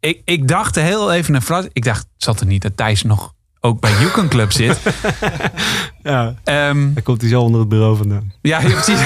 [0.00, 1.68] ik, ik dacht heel even een.
[1.72, 4.80] Ik dacht, zat er niet dat Thijs nog ook bij Yukon Club zit?
[6.02, 6.34] Ja.
[6.44, 8.32] Ehm, Dan komt hij zo onder het bureau vandaan.
[8.42, 9.00] ja, ja, precies.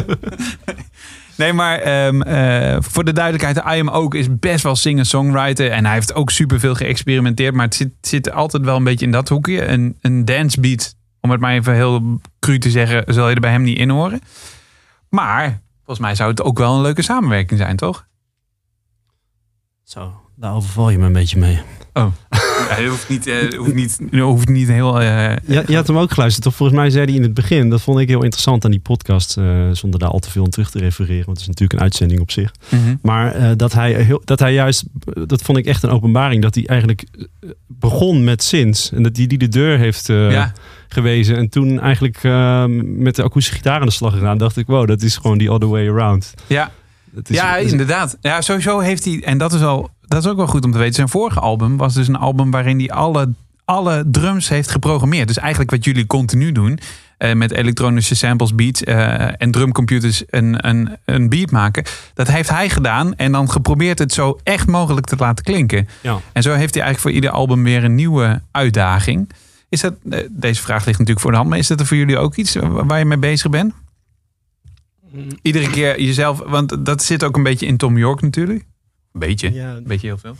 [1.36, 5.70] nee, maar ehm, eh, voor de duidelijkheid, I Am Ook is best wel singer-songwriter.
[5.70, 7.54] En hij heeft ook superveel geëxperimenteerd.
[7.54, 9.64] Maar het zit, zit altijd wel een beetje in dat hoekje.
[9.66, 13.50] Een, een dancebeat, om het maar even heel cru te zeggen, zal je er bij
[13.50, 14.20] hem niet in horen.
[15.08, 18.06] Maar volgens mij zou het ook wel een leuke samenwerking zijn, toch?
[19.84, 21.60] Zo, daar overval je me een beetje mee.
[21.92, 25.02] Ja, je hoeft niet, eh, hoeft niet, je hoeft niet heel...
[25.02, 26.54] Ja, je had hem ook geluisterd, toch?
[26.54, 29.36] Volgens mij zei hij in het begin, dat vond ik heel interessant aan die podcast,
[29.36, 31.84] eh, zonder daar al te veel aan terug te refereren, want het is natuurlijk een
[31.84, 32.52] uitzending op zich.
[32.68, 32.94] mhm.
[33.02, 34.84] Maar dat, hij heel, dat hij juist,
[35.26, 37.04] dat vond ik echt een openbaring, dat hij eigenlijk
[37.66, 38.92] begon met Sins.
[38.92, 40.52] En dat hij die de deur heeft ja.
[40.88, 41.36] gewezen.
[41.36, 42.22] En toen eigenlijk
[42.82, 45.52] met de akoestische gitaar aan de slag gegaan, dacht ik, wow, dat is gewoon die
[45.52, 46.34] other way around.
[46.46, 46.70] Ja.
[47.24, 48.16] Ja, inderdaad.
[48.20, 50.78] Ja, sowieso heeft hij, en dat is, wel, dat is ook wel goed om te
[50.78, 50.94] weten.
[50.94, 53.32] Zijn vorige album was dus een album waarin hij alle,
[53.64, 55.26] alle drums heeft geprogrammeerd.
[55.26, 56.78] Dus eigenlijk wat jullie continu doen.
[57.18, 61.84] eh, met elektronische samples, beats eh, en drumcomputers een, een, een beat maken.
[62.14, 65.88] Dat heeft hij gedaan en dan geprobeerd het zo echt mogelijk te laten klinken.
[66.00, 66.18] Ja.
[66.32, 69.30] En zo heeft hij eigenlijk voor ieder album weer een nieuwe uitdaging.
[69.68, 71.96] Is dat, eh, deze vraag ligt natuurlijk voor de hand, maar is dat er voor
[71.96, 73.72] jullie ook iets waar je mee bezig bent?
[75.10, 78.64] Mm, Iedere keer jezelf, want dat zit ook een beetje in Tom York natuurlijk.
[79.12, 80.36] Een beetje, Ja, een beetje heel veel.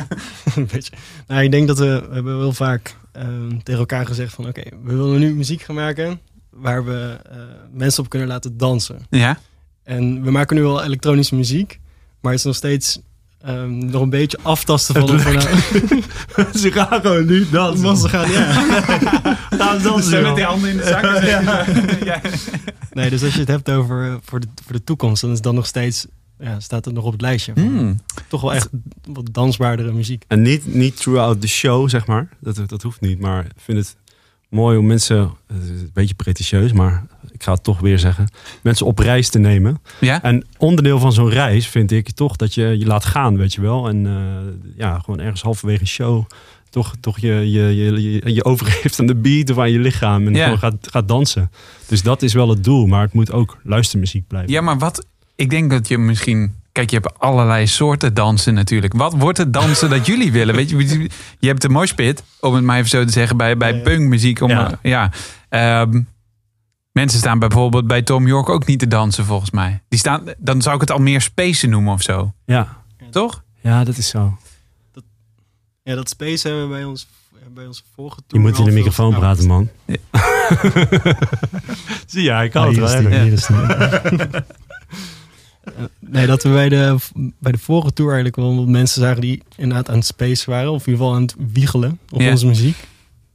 [0.56, 0.92] een beetje.
[1.26, 4.46] Nou, ik denk dat we, we hebben wel vaak ehm, tegen elkaar gezegd van...
[4.48, 7.38] oké, we willen nu muziek gaan maken waar we eh,
[7.72, 9.06] mensen op kunnen laten dansen.
[9.10, 9.38] Ja,
[9.82, 11.80] En we maken nu wel elektronische muziek,
[12.20, 13.00] maar het is nog steeds
[13.40, 15.10] ehm, nog een beetje aftasten van...
[15.10, 17.84] Het van nou, Ze gaan gewoon nu dansen.
[17.84, 18.52] was ze gaan, ja.
[19.60, 20.46] Gaan dansen, joh.
[20.46, 21.22] handen in de zak.
[22.04, 22.20] ja.
[22.92, 25.40] Nee, dus als je het hebt over eh, voor de, voor de toekomst, dan is
[25.40, 26.06] dan nog steeds...
[26.40, 27.52] Ja, staat het nog op het lijstje.
[27.54, 27.98] Hmm.
[28.28, 28.68] Toch wel echt
[29.08, 30.24] wat dansbaardere muziek.
[30.28, 32.28] En niet, niet throughout the show, zeg maar.
[32.40, 33.20] Dat, dat hoeft niet.
[33.20, 33.96] Maar ik vind het
[34.48, 38.28] mooi om mensen, het is een beetje pretentieus, maar ik ga het toch weer zeggen,
[38.62, 39.80] mensen op reis te nemen.
[40.00, 40.22] ja?
[40.22, 43.60] En onderdeel van zo'n reis vind ik toch dat je je laat gaan, weet je
[43.60, 43.88] wel.
[43.88, 46.24] En eh, ja, gewoon ergens halverwege een show
[46.70, 50.26] toch, toch je, je, je, je, je overgeeft aan de beat of aan je lichaam
[50.26, 50.44] en Ja.
[50.44, 51.50] gewoon gaat, gaat dansen.
[51.86, 54.52] Dus dat is wel het doel, maar het moet ook luistermuziek blijven.
[54.52, 55.06] ja, maar wat...
[55.40, 56.54] Ik denk dat je misschien...
[56.72, 58.92] Kijk, je hebt allerlei soorten dansen natuurlijk.
[58.94, 60.54] Wat wordt het dansen dat jullie willen?
[60.54, 63.74] Weet je, je hebt de moshpit, om het maar even zo te zeggen, bij, bij
[63.74, 63.82] Ja.
[63.82, 64.40] punkmuziek.
[64.40, 64.78] Om, Ja.
[64.82, 65.10] ja.
[65.48, 66.00] Ehm,
[66.92, 69.82] mensen staan bijvoorbeeld bij Tom York ook niet te dansen, volgens mij.
[69.88, 72.32] Die staan, dan zou ik het al meer spacen noemen of zo.
[72.46, 72.76] Ja,
[73.10, 73.42] Toch?
[73.60, 74.38] ja dat is zo.
[75.82, 77.08] Ja, dat space hebben we bij ons
[77.54, 79.68] bij onze vorige Je moet in de microfoon praten, man.
[82.06, 82.88] Zie je, ik kan Ah, het wel
[83.20, 83.48] hier is
[85.98, 86.96] Nee, dat we bij de,
[87.38, 90.70] bij de vorige tour eigenlijk wel wat mensen zagen die inderdaad aan het space waren.
[90.72, 92.30] Of in ieder geval aan het wiegelen op Ja.
[92.30, 92.76] onze muziek.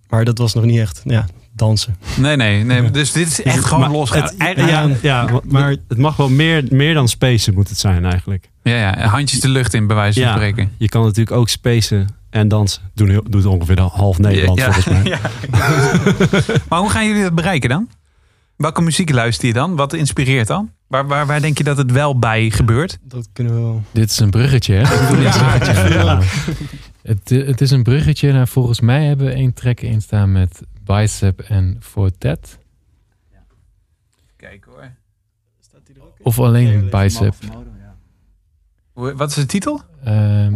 [0.09, 1.95] Maar dat was nog niet echt ja, dansen.
[2.17, 2.63] Nee, nee.
[2.63, 2.91] nee.
[2.91, 4.31] Dus dit is echt gewoon Maar losgaan.
[4.37, 8.05] ja, ja, ja, maar maar- het mag wel meer, meer dan spacen moet het zijn
[8.05, 8.49] eigenlijk.
[8.63, 10.71] ja, ja, handjes de lucht in, bij wijze van spreken.
[10.77, 12.81] Je kan natuurlijk ook spacen en dansen.
[12.93, 15.03] Doen, heel- doet ongeveer de half Nederland Ja, volgens mij.
[15.13, 15.19] ja.
[16.69, 17.89] maar hoe gaan jullie dat bereiken dan?
[18.57, 19.75] Welke muziek luister je dan?
[19.75, 20.69] Wat inspireert dan?
[20.87, 22.97] Waar, waar, waar denk je dat het wel bij gebeurt?
[23.01, 23.83] Dat kunnen we wel.
[23.91, 24.81] Dit is een bruggetje, hè?
[24.81, 25.89] Dit is een bruggetje.
[25.89, 26.21] Ja.
[27.01, 30.61] Het, het is een bruggetje naar volgens mij hebben we één track in staan met
[30.83, 32.57] Bicep en Fortet.
[34.35, 34.91] Kijk hoor.
[36.21, 37.35] Of alleen Bicep.
[38.93, 39.81] Wat is de titel?
[40.03, 40.53] Ehm,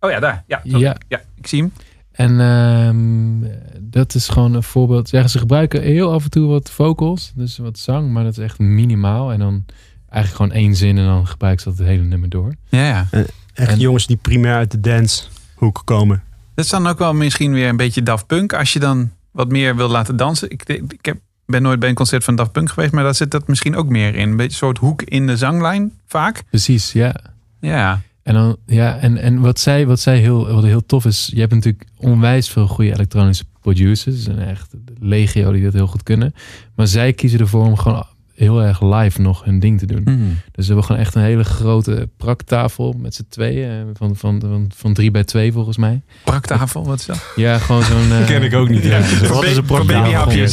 [0.00, 0.44] Oh ja, daar.
[0.46, 0.80] Ja, sorry.
[0.80, 1.72] ja, ja ik zie hem.
[2.18, 3.50] En ehm,
[3.80, 5.08] dat is gewoon een voorbeeld.
[5.08, 8.44] Zeggen ze gebruiken heel af en toe wat vocals, dus wat zang, maar dat is
[8.44, 9.32] echt minimaal.
[9.32, 9.64] En dan
[10.08, 12.54] eigenlijk gewoon één zin en dan gebruiken ze dat het hele nummer door.
[12.68, 13.06] Ja, ja.
[13.54, 16.22] Echt En- jongens die primair uit de dancehoek komen.
[16.54, 18.52] Dat is dan ook wel misschien weer een beetje Daft Punk.
[18.52, 20.50] Als je dan wat meer wil laten dansen.
[20.50, 22.92] Ik, ik heb, ben nooit bij een concert van Daft Punk geweest.
[22.92, 24.28] Maar daar zit dat misschien ook meer in.
[24.28, 26.42] Een beetje een soort hoek in de zanglijn vaak.
[26.50, 27.14] Precies, ja.
[27.60, 28.00] Ja.
[28.28, 31.40] En, dan, ja, en, en wat zij, wat zij heel, wat heel tof is, je
[31.40, 34.26] hebt natuurlijk onwijs veel goede elektronische producers.
[34.26, 36.34] En echt legio die dat heel goed kunnen.
[36.74, 40.02] Maar zij kiezen ervoor om gewoon heel erg live nog hun ding te doen.
[40.04, 43.70] Dus we hebben gewoon echt een hele grote praktafel met z'n tweeën.
[43.70, 46.02] eh, Van, van, van, van drie bij twee volgens mij.
[46.24, 47.32] Praktafel, wat is dat?
[47.36, 48.08] Ja, gewoon zo'n...
[48.26, 48.82] Ken ik ook niet.
[48.84, 49.18] Ja, Ja.
[49.18, 50.32] dus Wat is een praktafel?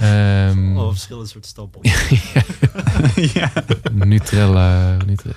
[0.00, 1.80] Ehm, Oh, verschillende soorten stappen.
[3.34, 3.52] ja.
[3.92, 4.96] Nutrella.
[5.06, 5.34] Nutre-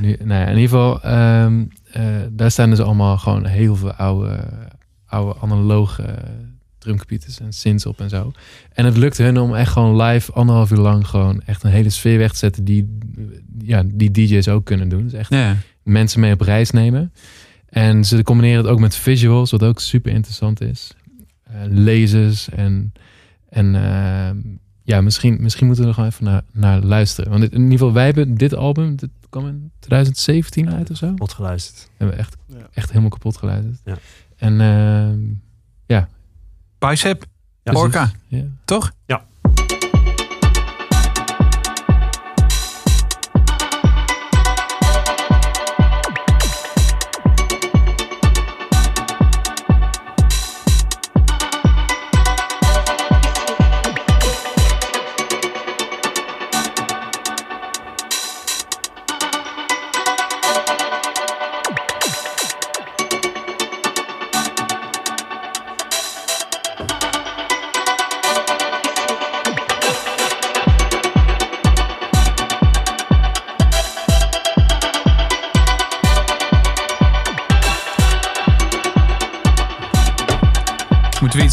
[0.00, 3.92] nu, nou ja, in ieder geval, ehm, eh, daar staan dus allemaal gewoon heel veel
[3.92, 4.48] oude,
[5.06, 6.04] oude analoge
[6.80, 8.32] drumcomputers en synths op en zo.
[8.72, 11.90] En het lukt hun om echt gewoon live anderhalf uur lang gewoon echt een hele
[11.90, 12.98] sfeer weg te zetten die,
[13.58, 15.02] ja, die DJ's ook kunnen doen.
[15.02, 15.56] Dus echt ja.
[15.82, 17.12] mensen mee op reis nemen.
[17.68, 20.92] En ze combineren het ook met visuals, wat ook super interessant is.
[21.42, 22.92] Eh lasers en,
[23.48, 24.36] en ehm,
[24.82, 27.30] ja, misschien, misschien moeten we er gewoon even naar, naar luisteren.
[27.30, 31.14] Want in ieder geval, wij hebben dit album, dit kwam in 2017 uit of zo.
[31.16, 31.90] Wat geluisterd.
[31.96, 32.56] Hebben we echt, Ja.
[32.74, 33.78] echt helemaal kapot geluisterd.
[33.84, 33.96] Ja.
[34.36, 35.18] En ehm,
[36.78, 37.24] Bicep,
[37.62, 38.44] Ja, Orca, ja.
[38.64, 38.92] toch?
[39.06, 39.24] Ja.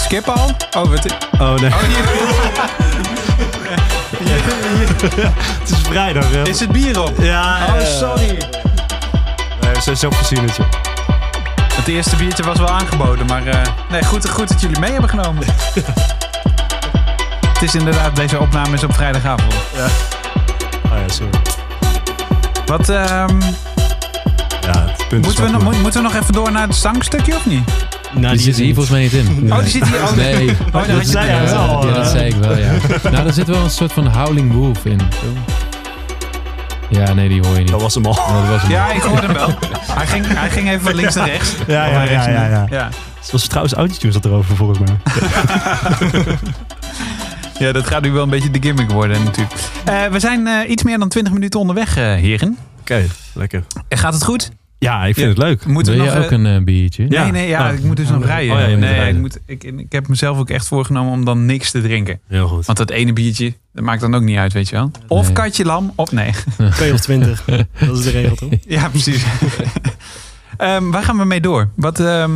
[0.09, 0.51] We skippen al?
[0.83, 1.05] Oh, wat...
[1.39, 1.79] Oh nee, Oh,
[5.59, 6.31] het is vrijdag.
[6.31, 6.47] Hè?
[6.47, 7.13] Is het bier op?
[7.21, 8.37] Ja, Oh, sorry.
[9.61, 10.63] Nee, we zijn zo voorzienetje.
[11.73, 15.09] Het eerste biertje was wel aangeboden, maar eh, nee, goed, goed dat jullie mee hebben
[15.09, 15.43] genomen.
[17.53, 19.53] het is inderdaad, deze opname is op vrijdagavond.
[19.53, 21.31] Oh ja, sorry.
[22.65, 23.39] Wat, ehm,
[24.61, 26.75] Ja, het punt is moeten, we, wat, nog- moeten we nog even door naar het
[26.75, 27.69] zangstukje of niet?
[28.13, 29.25] Nou, die zit hier volgens mij niet in.
[29.53, 30.03] Oh, die zit hier.
[30.03, 30.49] Oh, Nee.
[30.49, 31.87] Oh, daar had je zei wel.
[31.87, 32.71] Ja, dat zei ik wel, ja.
[33.11, 34.99] nou, er zit wel een soort van howling wolf in.
[34.99, 35.27] Zo.
[36.89, 37.69] Ja, nee, die hoor je niet.
[37.69, 38.11] Dat was hem al.
[38.11, 38.71] Oh, dat was hem.
[38.71, 39.49] Ja, ik hoorde hem wel.
[39.97, 41.53] Hij ging, hij ging even van links naar rechts.
[41.67, 42.65] Ja, ja, rechts ja, ja, ja.
[42.69, 42.89] ja.
[43.19, 44.95] Het was trouwens autotune zat erover volgens mij.
[47.59, 49.55] Ja, dat gaat nu wel een beetje de gimmick worden natuurlijk.
[49.85, 52.57] Eh, we zijn eh, iets meer dan 20 minuten onderweg, eh, heren.
[52.79, 53.63] Oké, lekker.
[53.87, 54.51] En gaat het goed?
[54.79, 55.27] Ja, ik vind Ja.
[55.27, 55.65] het leuk.
[55.65, 57.05] Moeten Wil we je nog, ook een eh, biertje?
[57.09, 57.23] Ja.
[57.23, 57.73] Nee, nee, ja, Oh.
[57.77, 58.55] ik moet dus nog rijden.
[58.55, 59.15] Oh ja, je moet nee, rijden.
[59.15, 62.19] Ik, moet, ik, ik heb mezelf ook echt voorgenomen om dan niks te drinken.
[62.27, 62.65] Heel goed.
[62.65, 64.91] Want dat ene biertje, dat maakt dan ook niet uit, weet je wel.
[65.07, 65.33] Of Nee.
[65.33, 66.31] katje lam, of nee.
[66.75, 67.45] 2 of 20.
[67.45, 68.49] Dat is de regel toch?
[68.67, 69.25] Ja, precies.
[70.57, 71.69] Ehm, waar gaan we mee door?
[71.75, 72.31] Wat, ehm,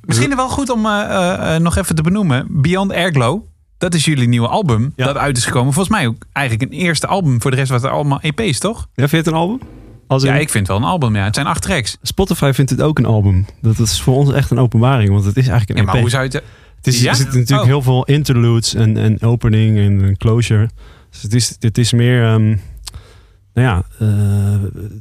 [0.00, 2.46] misschien wel goed om eh, eh, nog even te benoemen.
[2.50, 3.42] Beyond Airglow.
[3.78, 5.04] Dat is jullie nieuwe album Ja.
[5.06, 5.72] dat uit is gekomen.
[5.72, 7.40] Volgens mij ook eigenlijk een eerste album.
[7.42, 8.78] Voor de rest was het allemaal EP's, toch?
[8.78, 9.60] Ja, vind je het een album?
[10.06, 11.16] Als Ja, ik vind het wel een album.
[11.16, 11.24] Ja.
[11.24, 11.96] Het zijn acht tracks.
[12.02, 13.46] Spotify vindt het ook een album.
[13.62, 16.00] Dat is voor ons echt een openbaring, want het is eigenlijk Ja, een maar EP.
[16.00, 16.42] hoe zou je het...
[16.76, 17.10] Het is, Ja?
[17.10, 17.66] Er zitten natuurlijk Oh.
[17.74, 20.70] heel veel interludes en, en opening en, en closure.
[21.10, 22.24] Dus het is, het is meer...
[22.24, 22.46] ehm,
[23.54, 24.08] nou ja, eh,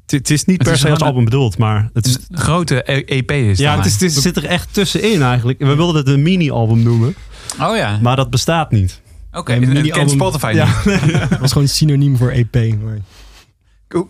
[0.06, 2.18] het, is niet Het per is se als album bedoeld, maar het is...
[2.30, 5.60] Een grote E- EP is Ja, het, is, het is- zit er echt tussenin eigenlijk.
[5.60, 7.16] We wilden het een mini-album noemen,
[7.62, 9.02] Oh ja, maar dat bestaat niet.
[9.32, 9.44] oké.
[9.60, 10.68] Kent mini-album- Spotify Ja.
[10.86, 11.12] niet.
[11.30, 12.54] Dat was gewoon synoniem voor EP.
[12.84, 12.98] Maar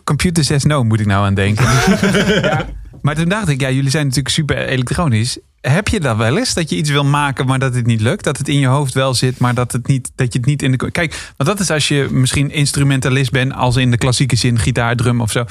[0.03, 1.65] Computer says no, moet ik nou aan denken.
[2.41, 2.65] ja.
[3.01, 5.37] Maar toen dacht ik, ja, jullie zijn natuurlijk super elektronisch.
[5.61, 6.53] Heb je dat wel eens?
[6.53, 8.23] Dat je iets wil maken, maar dat het niet lukt?
[8.23, 10.61] Dat het in je hoofd wel zit, maar dat, het niet, dat je het niet
[10.61, 10.91] in de...
[10.91, 13.53] Kijk, want dat is als je misschien instrumentalist bent...
[13.53, 15.43] als in de klassieke zin, gitaar, drum of zo.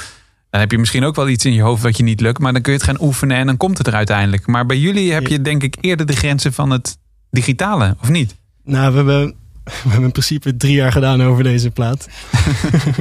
[0.50, 2.38] Dan heb je misschien ook wel iets in je hoofd wat je niet lukt.
[2.38, 4.46] Maar dan kun je het gaan oefenen en dan komt het er uiteindelijk.
[4.46, 6.98] Maar bij jullie heb je denk ik eerder de grenzen van het
[7.30, 8.36] digitale, of niet?
[8.64, 12.08] Nou, we hebben, we hebben in principe drie jaar gedaan over deze plaat.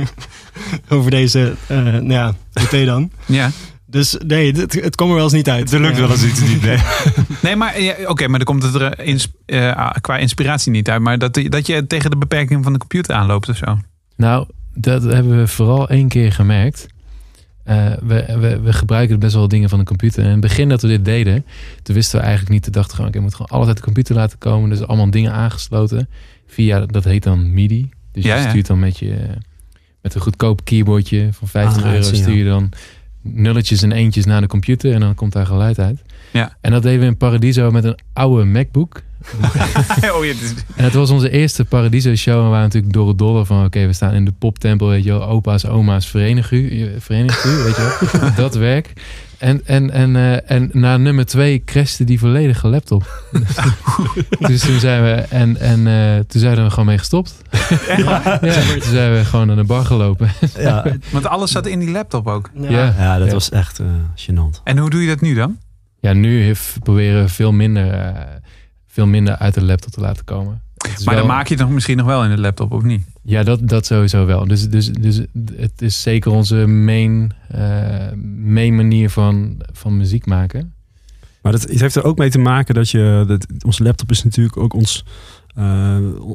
[0.90, 3.12] over deze, eh nou ja, EP dan.
[3.26, 3.52] Ja.
[3.86, 5.72] Dus nee, het, het komt er wel eens niet uit.
[5.74, 6.02] Er lukt Ja.
[6.02, 6.62] wel eens iets niet.
[6.62, 6.78] Nee.
[7.42, 11.02] Nee, maar ja, oké, maar dan komt het er ins- eh, qua inspiratie niet uit.
[11.02, 13.78] Maar dat, dat je tegen de beperking van de computer aanloopt of zo.
[14.16, 16.88] Nou, dat hebben we vooral één keer gemerkt.
[17.64, 20.20] Eh, we, we, we gebruiken best wel dingen van de computer.
[20.20, 21.46] En in het begin dat we dit deden,
[21.84, 22.64] toen wisten we eigenlijk niet.
[22.64, 24.70] Toen dachten we je moet gewoon alles uit de computer laten komen.
[24.70, 26.10] Dus allemaal dingen aangesloten.
[26.48, 27.90] Via, dat heet dan MIDI.
[28.12, 28.50] Dus Ja, je ja.
[28.50, 29.16] stuurt dan met je
[30.02, 32.70] met een goedkoop keyboardje van 50 Ah, euro stuur je dan
[33.22, 36.02] nulletjes en eentjes naar de computer en dan komt daar geluid uit.
[36.32, 36.58] Ja.
[36.62, 39.02] En dat deden we in Paradiso met een oude MacBook.
[40.16, 42.38] oh, ja, dit- En het was onze eerste Paradiso show.
[42.38, 43.66] En we waren natuurlijk door het dolle van...
[43.66, 44.88] Oké, we staan in de poptempel.
[44.88, 45.28] Weet je wel.
[45.28, 46.92] Opa's, oma's, verenig u.
[47.00, 48.34] Verenig u, weet je wel.
[48.46, 48.94] Dat werk.
[49.44, 53.24] En, en, en, eh, en na nummer twee crashte die volledige laptop.
[54.48, 55.12] dus toen zijn we...
[55.12, 57.42] En, en eh, toen zijn we er gewoon mee gestopt.
[57.98, 60.30] ja, toen zijn we gewoon naar de bar gelopen.
[60.58, 62.50] Ja, Want alles zat in die laptop ook.
[62.54, 62.70] Ja.
[62.70, 62.94] Ja.
[62.98, 63.34] ja, dat Ja.
[63.34, 64.64] was echt eh gênant.
[64.64, 65.58] En hoe doe je dat nu dan?
[66.00, 68.22] Ja, nu heeft, proberen we veel minder, eh,
[68.88, 70.62] veel minder uit de laptop te laten komen.
[70.84, 73.06] Maar wel- dan maak je het nog misschien nog wel in de laptop, of niet?
[73.22, 74.48] Ja, dat, dat sowieso wel.
[74.48, 75.22] Dus, dus, dus
[75.56, 78.12] het is zeker onze main, eh,
[78.44, 80.74] main manier van, van muziek maken.
[81.42, 83.24] Maar dat, het heeft er ook mee te maken dat je...
[83.28, 85.06] Dat, onze laptop is natuurlijk ook ons,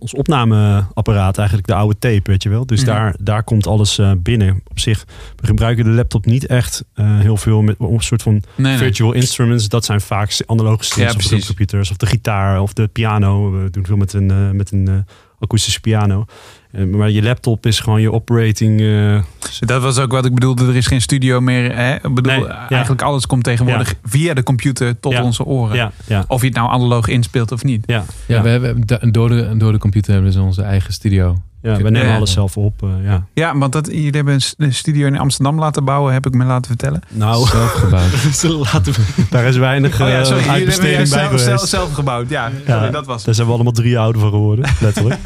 [0.01, 1.39] ons opnameapparaat.
[1.39, 2.67] Eigenlijk de oude tape, weet je wel.
[2.67, 2.89] Dus Mhm.
[2.91, 4.61] daar, daar komt alles eh, binnen.
[4.71, 5.05] Op zich,
[5.37, 9.13] we gebruiken de laptop niet echt eh, heel veel met een soort van Nee, virtual
[9.13, 9.69] instruments.
[9.69, 11.91] Dat zijn vaak analoge strings Ja, of computers.
[11.91, 13.51] Of de gitaar of de piano.
[13.63, 14.95] We doen veel met een, eh, met een eh,
[15.39, 16.25] akoestische piano.
[16.71, 18.81] Eh, maar je laptop is gewoon je operating...
[18.81, 19.23] eh,
[19.61, 20.67] Dat was ook wat ik bedoelde.
[20.67, 21.75] Er is geen studio meer.
[21.77, 21.95] Hè?
[21.95, 22.69] Ik bedoel, Nee, ja.
[22.69, 25.23] eigenlijk alles komt tegenwoordig via de computer tot Ja.
[25.23, 25.77] onze oren.
[25.77, 27.83] ja, ja, Of je het nou analoog inspeelt of niet.
[27.87, 27.95] ja,
[28.27, 28.43] Ja, ja.
[28.43, 28.81] We hebben,
[29.13, 31.37] door, de, door de computer hebben we dus onze eigen studio.
[31.63, 32.17] Ja, we nemen Ja.
[32.17, 32.83] alles zelf op.
[32.83, 33.27] eh, ja.
[33.35, 36.67] Ja, want dat, jullie hebben een studio in Amsterdam laten bouwen, heb ik me laten
[36.67, 37.01] vertellen.
[37.11, 38.43] Nou, Zelf gebouwd.
[38.73, 41.45] Laten we daar is weinig Oh ja, eh, sorry, uitbesteding bij zelf, geweest.
[41.45, 42.29] zelf, zelf gebouwd.
[42.31, 42.75] Ja, Ja.
[42.77, 45.21] sorry, dat was Daar zijn we allemaal drie ouder van geworden, letterlijk.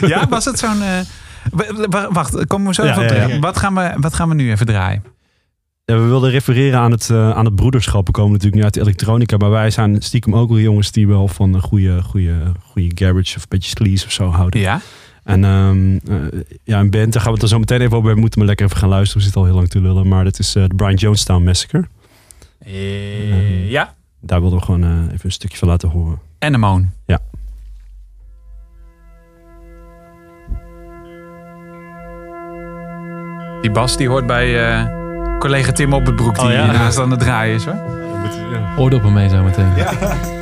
[0.00, 0.82] Ja, was het zo'n...
[0.82, 3.24] eh, wacht, komen we zo Ja, even op ja, ja.
[3.26, 3.40] terug.
[3.40, 5.02] Wat, gaan we, wat gaan we nu even draaien?
[5.84, 8.06] Ja, we wilden refereren aan het, eh, aan het broederschap.
[8.06, 9.36] We komen natuurlijk nu uit de elektronica.
[9.36, 12.36] Maar wij zijn stiekem ook wel jongens die wel van een goede, goede,
[12.70, 14.60] goede garage of een beetje sleaze of zo houden.
[14.60, 14.80] Ja.
[15.24, 18.14] En ehm, eh, ja, een band, daar gaan we het dan zo meteen even over.
[18.14, 19.16] We moeten maar lekker even gaan luisteren.
[19.18, 20.08] We zitten al heel lang te lullen.
[20.08, 21.84] Maar dat is eh, de Brian Jonestown Massacre.
[22.58, 23.94] Eh, ja.
[24.20, 26.18] Daar wilden we gewoon eh, even een stukje van laten horen.
[26.38, 26.86] Anemone.
[27.06, 27.20] Ja.
[33.60, 34.86] Die bas die hoort bij eh,
[35.38, 36.66] collega Tim op het broek die Oh, ja?
[36.72, 37.80] naast aan het draaien is hoor.
[38.78, 39.72] Oordoppen mee zo meteen.
[39.76, 40.41] Should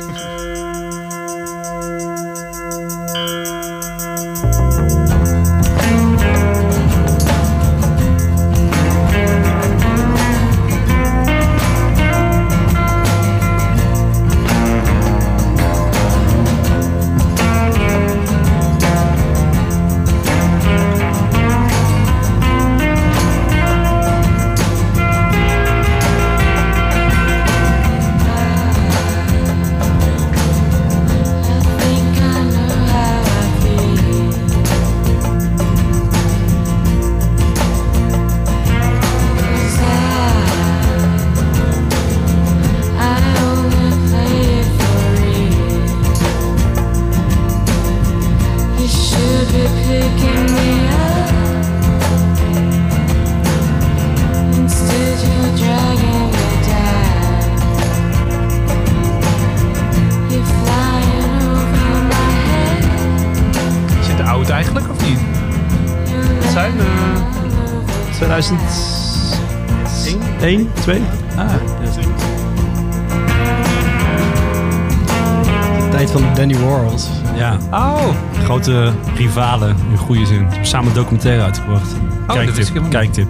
[77.71, 78.07] Oh,
[78.43, 80.47] grote rivalen in goede zin.
[80.61, 81.93] Samen een documentaire uitgebracht.
[82.27, 82.71] Oh, niet.
[82.89, 83.27] kijktip.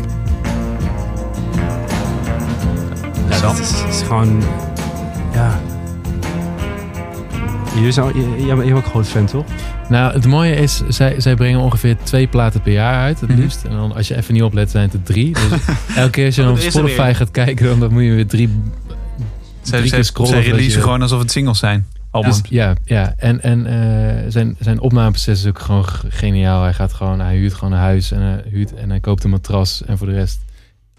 [3.30, 4.44] Ja, dat is, is gewoon...
[5.34, 5.60] Ja...
[7.82, 9.46] Je zou, je, jij bent ook een groot fan, toch?
[9.90, 13.40] Nou, het mooie is, zij, zij brengen ongeveer twee platen per jaar uit, het Mhm.
[13.40, 13.64] liefst.
[13.64, 15.34] En dan, als je even niet oplet, zijn het er drie.
[15.34, 15.42] Dus
[15.96, 18.28] elke keer als je Oh, dan op Spotify gaat kijken, dan, dan moet je weer
[18.28, 18.48] drie...
[19.62, 21.88] zij, Drie zij, keer scrollen zij voordat releasen je- gewoon alsof het singles zijn.
[22.12, 22.42] Albums.
[22.42, 26.64] Dus, ja, ja, en, en eh, zijn, zijn opnameproces is ook gewoon geniaal.
[26.64, 29.30] Hij gaat gewoon, hij huurt gewoon een huis en hij, huurt, en hij koopt een
[29.30, 29.84] matras.
[29.86, 30.40] En voor de rest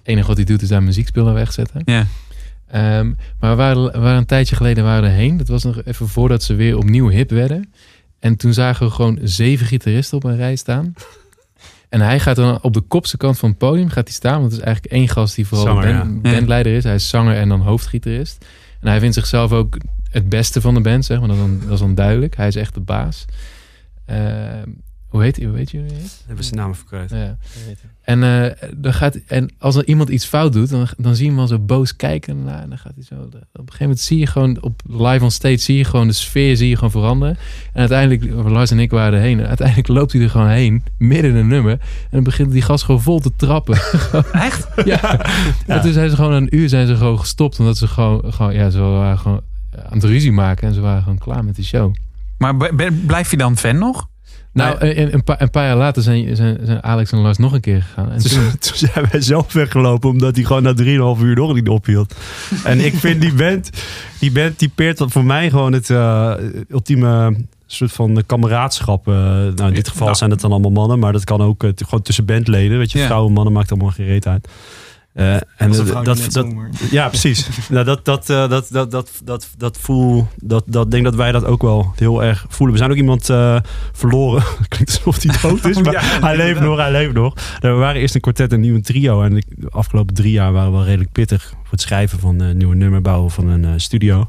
[0.03, 1.83] enige wat hij doet is zijn muziekspullen wegzetten.
[1.85, 2.07] Ja.
[2.69, 5.37] Ehm, maar we waren, we waren een tijdje geleden waren we erheen.
[5.37, 7.73] Dat was nog even voordat ze weer opnieuw hip werden.
[8.19, 10.95] En toen zagen we gewoon zeven gitaristen op een rij staan.
[11.89, 14.41] En hij gaat dan op de kopse kant van het podium gaat hij staan.
[14.41, 16.33] Want het is eigenlijk één gast die vooral Zanger, band- ja.
[16.33, 16.85] bandleider is.
[16.85, 18.47] Hij is zanger en dan hoofdgitarist.
[18.81, 19.77] En hij vindt zichzelf ook
[20.13, 21.29] het beste van de band, zeg maar.
[21.29, 22.37] Dat is dan, dat is dan duidelijk.
[22.37, 23.25] Hij is echt de baas.
[24.05, 24.69] Ehm,
[25.13, 25.47] hoe heet hij?
[25.47, 25.93] Hoe heet jullie?
[26.27, 27.11] Hebben ze namen verkwijt.
[27.11, 27.37] Ja.
[28.03, 31.31] En, eh, dan gaat, en als er iemand iets fout doet, dan, dan zie je
[31.31, 32.45] hem al zo boos kijken.
[32.45, 33.15] Nou, en dan gaat hij zo.
[33.15, 36.13] Op een gegeven moment zie je gewoon op live on stage, zie je gewoon de
[36.13, 37.37] sfeer zie je gewoon veranderen.
[37.73, 39.41] En uiteindelijk, Lars en ik waren erheen.
[39.41, 41.73] En uiteindelijk loopt hij er gewoon heen, midden in een nummer.
[41.73, 43.75] En dan begint die gast gewoon vol te trappen.
[44.33, 44.69] Echt?
[44.85, 45.21] ja.
[45.67, 48.55] En toen zijn ze gewoon een uur zijn ze gewoon gestopt, omdat ze gewoon, gewoon
[48.55, 49.41] ja, ze waren gewoon
[49.77, 51.95] aan het ruzie maken en ze waren gewoon klaar met de show.
[52.39, 52.57] Maar
[53.07, 54.11] blijf je dan fan nog?
[54.53, 57.53] Nou, en een, paar, een paar jaar later zijn, zijn, zijn Alex en Lars nog
[57.53, 58.11] een keer gegaan.
[58.11, 60.75] En Toen, toen, toen zijn wij zelf weggelopen omdat hij gewoon na
[61.17, 62.15] 3,5 uur nog niet ophield.
[62.65, 63.71] En ik vind die band,
[64.19, 66.35] die band typeert dat voor mij gewoon het eh,
[66.69, 69.09] ultieme soort van kameraadschap.
[69.09, 69.15] eh.
[69.15, 70.17] nou, in dit geval Nou.
[70.17, 72.79] zijn het dan allemaal mannen, maar dat kan ook eh, gewoon tussen bandleden.
[72.79, 74.49] Weet je, vrouwen, mannen maakt allemaal geen reet uit.
[75.13, 76.47] Eh, en dat, dat,
[76.91, 77.49] ja, precies.
[77.71, 81.33] nou, dat, dat, eh, dat, dat, dat, dat, dat voel, dat, dat denk dat wij
[81.33, 82.73] dat ook wel heel erg voelen.
[82.73, 83.57] We zijn ook iemand eh,
[83.93, 84.43] verloren.
[84.69, 87.35] Klinkt alsof hij dood is, maar Ja, hij leeft nog, hij leeft nog.
[87.61, 89.23] Nou, we waren eerst een kwartet en nu een trio.
[89.23, 92.57] En de afgelopen drie jaar waren we wel redelijk pittig voor het schrijven van een
[92.57, 94.27] nieuwe nummer, bouwen van een studio.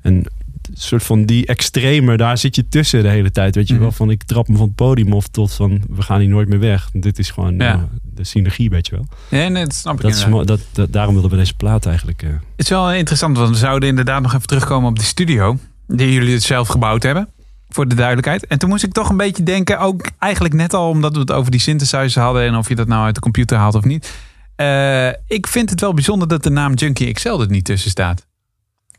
[0.00, 0.26] En
[0.72, 3.54] soort van die extreme, daar zit je tussen de hele tijd.
[3.54, 3.82] Weet je Mhm.
[3.82, 6.48] wel, van ik trap me van het podium of tot van we gaan hier nooit
[6.48, 6.88] meer weg.
[6.92, 7.72] Dit is gewoon Ja.
[7.72, 9.06] eh, de synergie, weet je wel.
[9.30, 12.22] Nee, nee, dat snap ik Dat is, dat, dat, daarom wilden we deze plaat eigenlijk.
[12.22, 15.58] eh, Het is wel interessant, want we zouden inderdaad nog even terugkomen op die studio.
[15.86, 17.28] Die jullie het zelf gebouwd hebben.
[17.68, 18.46] Voor de duidelijkheid.
[18.46, 21.32] En toen moest ik toch een beetje denken, ook eigenlijk net al omdat we het
[21.32, 22.42] over die synthesizer hadden.
[22.42, 24.12] En of je dat nou uit de computer haalt of niet.
[24.56, 28.26] Eh, ik vind het wel bijzonder dat de naam Junkie XL er niet tussen staat.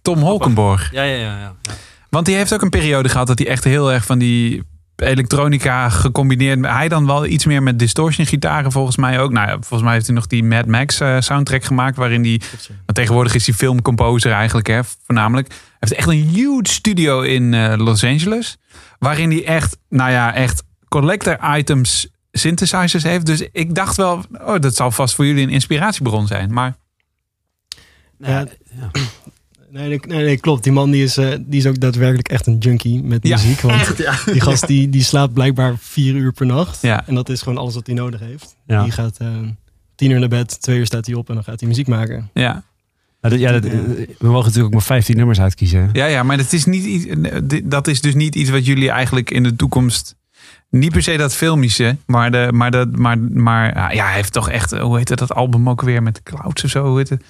[0.06, 0.92] Tom Holkenborg.
[0.92, 1.40] Ja, ja, ja.
[1.40, 1.56] ja.
[2.10, 4.64] Want die heeft ook een periode gehad dat hij echt heel erg van die
[4.96, 6.66] elektronica gecombineerd.
[6.66, 9.32] Hij dan wel iets meer met distortion gitaren volgens mij ook.
[9.32, 12.42] Nou ja, volgens mij heeft hij nog die Mad Max eh, soundtrack gemaakt waarin die
[12.68, 15.48] want tegenwoordig is hij filmcomposer eigenlijk, hè, voornamelijk.
[15.48, 18.58] Hij heeft echt een huge studio in eh, Los Angeles.
[19.00, 23.26] Waarin hij echt, nou ja, echt collector items synthesizers heeft.
[23.26, 26.54] Dus ik dacht wel, oh, dat zal vast voor jullie een inspiratiebron zijn.
[26.54, 26.76] Maar
[28.18, 28.48] Ja,
[28.92, 29.06] Nee,
[29.76, 30.64] nee, nee, nee, klopt.
[30.64, 33.60] Die man die is, eh, die is ook daadwerkelijk echt een junkie met Ja, muziek.
[33.62, 34.16] Want echt, ja.
[34.32, 36.82] die gast die, die slaapt blijkbaar vier uur per nacht.
[36.82, 37.08] Ja.
[37.08, 38.56] En dat is gewoon alles wat hij nodig heeft.
[38.66, 38.84] Ja.
[38.84, 39.28] Die gaat eh,
[39.96, 42.30] tien uur naar bed, twee uur staat hij op en dan gaat hij muziek maken.
[42.34, 42.64] ja,
[43.22, 45.90] Ja, dat, ja, dat- we mogen natuurlijk ook maar 15 nummers uitkiezen.
[45.94, 47.08] ja, ja maar dat is, niet, iets-
[47.64, 50.16] dat is dus niet iets wat jullie eigenlijk in de toekomst...
[50.70, 54.50] Niet per se dat filmische, maar, de, maar, dat, maar, maar ja, hij heeft toch
[54.50, 57.24] echt, hoe heet dat album ook weer met Clouds of zo, hoe heet het?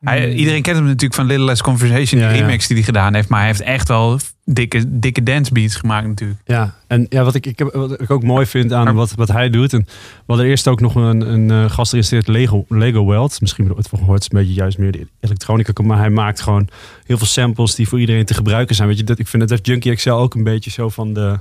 [0.00, 2.34] Hij, iedereen kent hem natuurlijk van Little Less Conversation, die ja.
[2.34, 3.28] remix die hij gedaan heeft.
[3.28, 6.40] Maar hij heeft echt wel dikke, dikke dance beats gemaakt natuurlijk.
[6.44, 9.28] Ja, en ja, wat, ik, ik heb, wat ik ook mooi vind aan wat, wat
[9.28, 9.72] hij doet.
[9.72, 13.40] En we hadden eerst ook nog een, een eh, gast geïnteresseerd, Lego, Lego Weld.
[13.40, 14.24] Misschien heb je er van gehoord.
[14.24, 15.82] Het is een beetje juist meer de elektronica.
[15.82, 16.68] Maar hij maakt gewoon
[17.06, 18.88] heel veel samples die voor iedereen te gebruiken zijn.
[18.88, 21.38] Weet je, dat, ik vind dat heeft Junkie XL ook een beetje zo van de...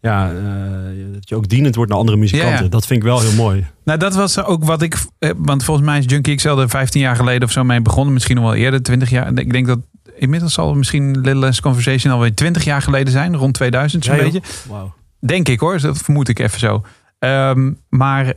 [0.00, 0.36] Ja, eh,
[1.12, 2.56] dat je ook dienend wordt naar andere muzikanten.
[2.56, 2.68] Ja, ja.
[2.68, 3.66] Dat vind ik wel heel mooi.
[3.84, 4.96] Nou, dat was ook wat ik.
[5.18, 8.12] eh, Want volgens mij is Junkie XL er 15 jaar geleden of zo mee begonnen.
[8.14, 9.38] Misschien nog wel eerder, 20 jaar.
[9.38, 9.78] Ik denk dat
[10.18, 13.36] inmiddels zal het misschien Little Less Conversation alweer 20 jaar geleden zijn.
[13.36, 14.42] Rond 2000 zo'n Ja, beetje.
[14.68, 14.94] Wauw.
[15.20, 16.82] Denk ik hoor, dat vermoed ik even zo.
[17.18, 18.34] Ehm, maar eh,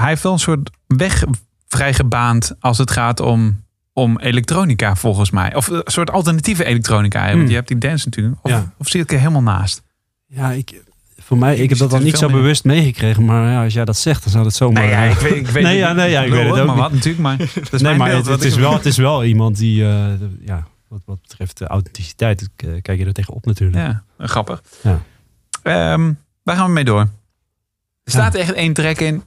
[0.00, 1.24] hij heeft wel een soort weg
[1.68, 5.54] vrijgebaand als het gaat om, om elektronica volgens mij.
[5.54, 7.20] Of een soort alternatieve elektronica.
[7.20, 7.48] hè, Want Hmm.
[7.48, 8.36] je hebt die dance natuurlijk.
[8.42, 8.72] Of, Ja.
[8.78, 9.82] of zit ik er helemaal naast?
[10.26, 10.82] Ja, ik,
[11.26, 13.24] voor mij, ik, Ik heb dat dan niet zo bewust meegekregen.
[13.24, 14.82] Maar ja, als jij dat zegt, dan zou dat zomaar...
[14.82, 16.66] Nee, ja, eh, ik weet, ik weet Nee, ja, nee, ja, ik weet het ook
[16.66, 16.82] maar niet.
[16.84, 17.22] wat natuurlijk.
[17.22, 19.82] Maar dat is nee, maar beeld het, ik is wel, het is wel iemand die,
[19.88, 20.04] eh,
[20.44, 23.78] ja, wat, wat betreft de authenticiteit, eh, kijk je er tegenop natuurlijk.
[23.78, 24.62] Ja, grappig.
[24.82, 25.00] Ja.
[25.62, 26.12] Ehm,
[26.42, 27.00] waar gaan we mee door?
[27.00, 29.22] Er staat echt één track in.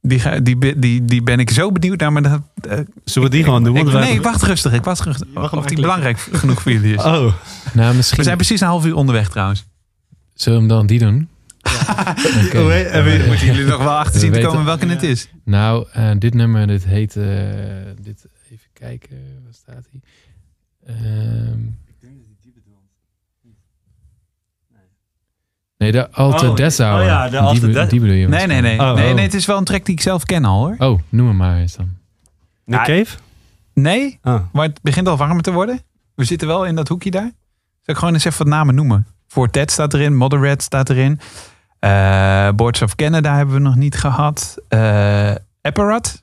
[0.00, 2.12] Die, ga- die, die, die ben ik zo benieuwd naar.
[2.12, 3.76] Maar dat, eh, Zullen we die ik- gewoon doen?
[3.76, 4.72] ik- nee, wacht rustig.
[4.72, 5.52] Ik wacht rustig.
[5.52, 7.02] Of die belangrijk genoeg voor jullie is.
[7.02, 7.32] Oh,
[7.72, 9.64] nou, We misschien zijn precies een half uur onderweg trouwens.
[10.36, 11.28] Zullen we hem dan die doen.
[12.54, 15.28] Oh, Moeten jullie nog wel achter We zien te weten- komen welke het is?
[15.44, 17.16] Nou, eh, dit nummer, dit heet...
[17.16, 17.24] eh,
[18.00, 20.00] dit, even kijken, waar staat hij?
[20.96, 21.58] Ehm
[25.78, 26.58] nee, de Alter Oh, oh
[27.04, 28.78] ja, de Die Alter be- Death- Die bedoel je Nee, nee, nee.
[28.80, 29.14] Oh, nee, oh.
[29.14, 29.24] nee.
[29.24, 30.74] Het is wel een track die ik zelf ken al hoor.
[30.78, 31.88] Oh, noem hem maar eens dan.
[32.64, 32.76] Ja.
[32.84, 33.16] Cave?
[33.74, 34.42] Nee, Ah.
[34.52, 35.80] maar het begint al warmer te worden.
[36.14, 37.32] We zitten wel in dat hoekje daar.
[37.82, 39.06] Zal ik gewoon eens even wat namen noemen?
[39.36, 41.20] Fortet staat erin, Moderate staat erin.
[41.78, 44.56] Eh Boards of Canada hebben we nog niet gehad.
[44.68, 46.22] Eh Apparat.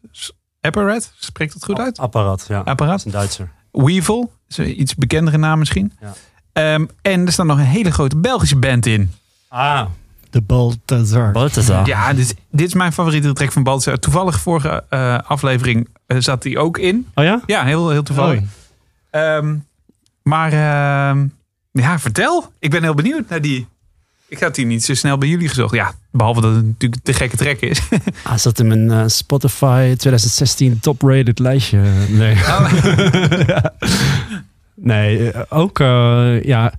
[0.62, 2.00] Apparat, spreekt dat goed uit?
[2.00, 2.64] Apparaat, ja.
[2.94, 3.50] Is een Duitser.
[3.72, 5.94] Weevil, is een iets bekendere naam misschien.
[6.02, 6.14] Ja.
[6.54, 9.12] Ehm, en er staat nog een hele grote Belgische band in.
[9.48, 9.86] Ah,
[10.30, 11.32] De Balthazar.
[11.32, 11.88] Balthazar.
[11.88, 14.00] Ja, dit, dit is mijn favoriete track van Balthazar.
[14.00, 17.08] Toevallig vorige eh, aflevering zat hij ook in.
[17.16, 17.42] Oh ja?
[17.46, 18.42] Ja, heel, heel toevallig.
[19.10, 19.56] Ehm,
[20.24, 21.28] maar ehm,
[21.82, 22.52] ja, vertel.
[22.60, 23.68] Ik ben heel benieuwd naar die.
[24.28, 25.74] Ik had die niet zo snel bij jullie gezocht.
[25.76, 27.82] Ja, behalve dat het natuurlijk te gekke track is.
[28.24, 31.80] Hij zat in mijn eh, Spotify 2016 top-rated lijstje.
[32.10, 32.36] Nee.
[32.36, 32.70] Ja.
[34.76, 35.78] Nee, eh, ook
[36.44, 36.74] ja,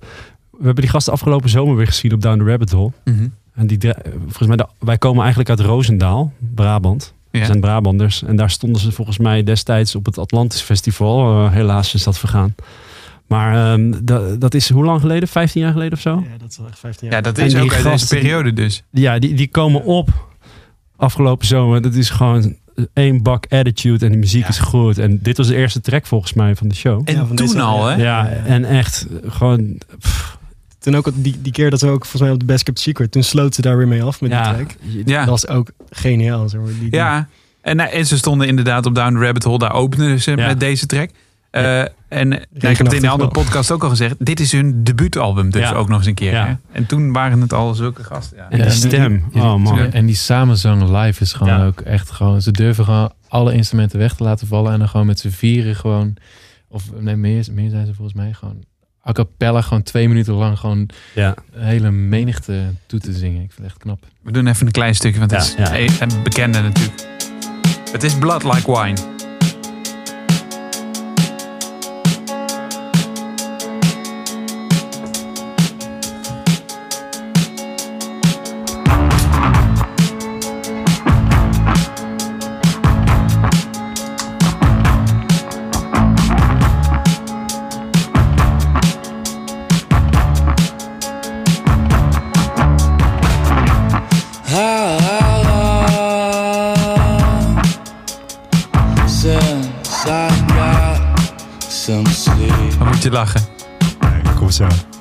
[0.51, 2.91] we hebben die gasten afgelopen zomer weer gezien op Down the Rabbit Hole.
[3.03, 3.27] Mhm.
[3.55, 3.79] En die,
[4.27, 7.13] volgens mij, wij komen eigenlijk uit Roosendaal, Brabant.
[7.31, 7.45] We Ja.
[7.45, 8.23] zijn Brabanders.
[8.23, 11.45] En daar stonden ze volgens mij destijds op het Atlantis Festival.
[11.45, 12.55] Eh, helaas is dat vergaan.
[13.27, 15.27] Maar ehm, dat, dat is hoe lang geleden?
[15.27, 16.23] 15 jaar geleden of zo?
[16.31, 17.15] Ja, dat is wel echt 15 jaar.
[17.17, 18.83] Ja, dat is ook uit deze periode dus.
[18.91, 20.09] Ja, die, die komen op
[20.95, 21.81] afgelopen zomer.
[21.81, 22.55] Dat is gewoon
[22.93, 24.47] één bak attitude en de muziek Ja.
[24.49, 24.97] is goed.
[24.97, 27.01] En dit was de eerste track volgens mij van de show.
[27.05, 27.91] En Ja, van toen deze- al, hè?
[27.95, 28.01] ja.
[28.01, 29.77] Ja, en echt eh, gewoon...
[29.99, 30.37] pff,
[30.79, 33.11] Toen ook die, die keer dat we ook volgens mij op de Best Kept Secret,
[33.11, 34.75] toen sloot ze daar weer mee af met ja, die track.
[35.05, 35.19] Ja.
[35.19, 36.49] Dat was ook geniaal.
[36.49, 36.69] Zeg maar.
[36.79, 37.27] die, Ja,
[37.61, 39.57] en, eh, en ze stonden inderdaad op Down the Rabbit Hole.
[39.57, 40.47] Daar openden ze Ja.
[40.47, 41.09] met deze track.
[41.63, 43.43] Eh, en nou, ik heb het in de andere wel.
[43.43, 44.15] podcast ook al gezegd.
[44.19, 45.71] Dit is hun debuutalbum dus Ja.
[45.73, 46.31] ook nog eens een keer.
[46.31, 46.45] Ja.
[46.47, 46.53] hè?
[46.71, 48.37] En toen waren het al zulke gasten.
[48.37, 48.49] Ja.
[48.49, 49.23] en die stem.
[49.33, 49.79] Oh man.
[49.91, 51.65] En die samenzang live is gewoon Ja.
[51.65, 52.41] ook echt gewoon...
[52.41, 54.73] Ze durven gewoon alle instrumenten weg te laten vallen.
[54.73, 56.13] En dan gewoon met z'n vieren gewoon...
[56.67, 58.63] Of nee, meer, meer zijn ze volgens mij gewoon...
[59.07, 61.33] A cappella gewoon twee minuten lang gewoon Ja.
[61.53, 63.41] een hele menigte toe te zingen.
[63.41, 63.99] Ik vind het echt knap.
[64.23, 66.01] We doen even een klein stukje, want het Ja, is ja.
[66.03, 67.05] een, een bekende natuurlijk.
[67.91, 69.14] Het is Blood Like Wine.
[104.55, 104.94] Kom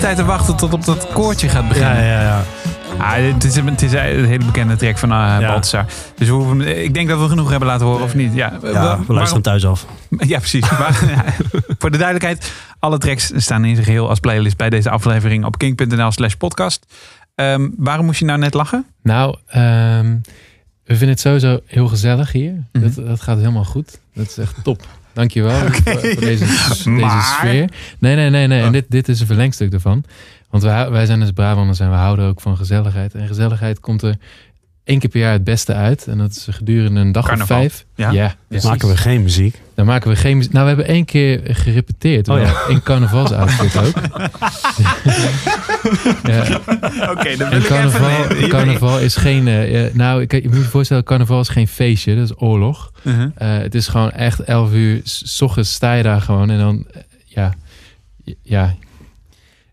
[0.00, 2.04] tijd te wachten tot op dat koortje gaat beginnen.
[2.04, 2.42] Ja, ja, ja.
[2.98, 5.84] Ah, het, is, het is een hele bekende track van uh, Balthazar.
[6.14, 8.34] Dus we hoeven, ik denk dat we genoeg hebben laten horen, of niet?
[8.34, 9.86] Ja, we luisteren hem thuis af.
[10.18, 10.70] Ja, precies.
[10.78, 11.24] Maar, ja,
[11.78, 15.58] voor de duidelijkheid, alle tracks staan in zijn geheel als playlist bij deze aflevering op
[15.58, 16.86] kink.nl slash podcast.
[17.34, 18.86] Ehm, waarom moest je nou net lachen?
[19.02, 20.16] Nou, ehm,
[20.84, 22.64] we vinden het sowieso heel gezellig hier.
[22.72, 24.00] Dat, dat gaat helemaal goed.
[24.14, 24.86] Dat is echt top.
[25.12, 26.46] Dankjewel voor, voor deze,
[27.22, 27.68] sfeer.
[27.98, 28.46] Nee, nee, nee.
[28.46, 28.62] nee.
[28.62, 30.04] En dit, dit is een verlengstuk ervan.
[30.50, 33.14] Want wij, wij zijn dus Brabanders en we houden ook van gezelligheid.
[33.14, 34.16] En gezelligheid komt er
[34.84, 36.06] één keer per jaar het beste uit.
[36.06, 37.56] En dat is gedurende een dag Carnaval.
[37.56, 37.84] of vijf.
[37.94, 38.10] Ja.
[38.10, 38.34] ja.
[38.62, 39.60] Maken we geen muziek.
[39.80, 40.38] Dan maken we geen.
[40.38, 42.28] Nou, we hebben één keer gerepeteerd.
[42.28, 42.44] Oh, ja.
[42.44, 43.94] wel, In carnavalsoutfit ook.
[46.32, 46.60] ja.
[47.10, 49.48] Oké, dan En carnaval, carnaval is geen...
[49.48, 52.14] eh, nou, ik, je moet je voorstellen, carnaval is geen feestje.
[52.14, 52.92] Dat is oorlog.
[53.02, 53.30] Uh-huh.
[53.34, 56.50] Eh, het is gewoon echt 11 uur s ochtends sta je daar gewoon.
[56.50, 57.54] En dan, eh, ja,
[58.42, 58.74] ja.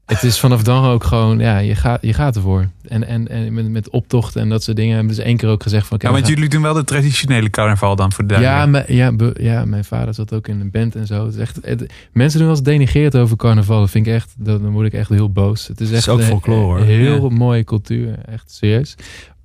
[0.07, 2.67] Het is vanaf dan ook gewoon, ja, je gaat, je gaat ervoor.
[2.87, 4.95] En, en, en met, met optochten en dat soort dingen.
[4.95, 5.97] Hebben dus één keer ook gezegd van...
[5.97, 9.35] oké, Ja, want jullie doen wel de traditionele carnaval dan voor de ja, ja, be-
[9.39, 11.25] ja, mijn vader zat ook in een band en zo.
[11.25, 13.79] Het is echt, het- mensen doen wel eens denigeerd over carnaval.
[13.79, 15.67] Dat vind ik echt, dat- dan word ik echt heel boos.
[15.67, 17.35] Het is echt ook een- folklore, een heel Ja.
[17.35, 18.15] mooie cultuur.
[18.25, 18.95] Echt serieus.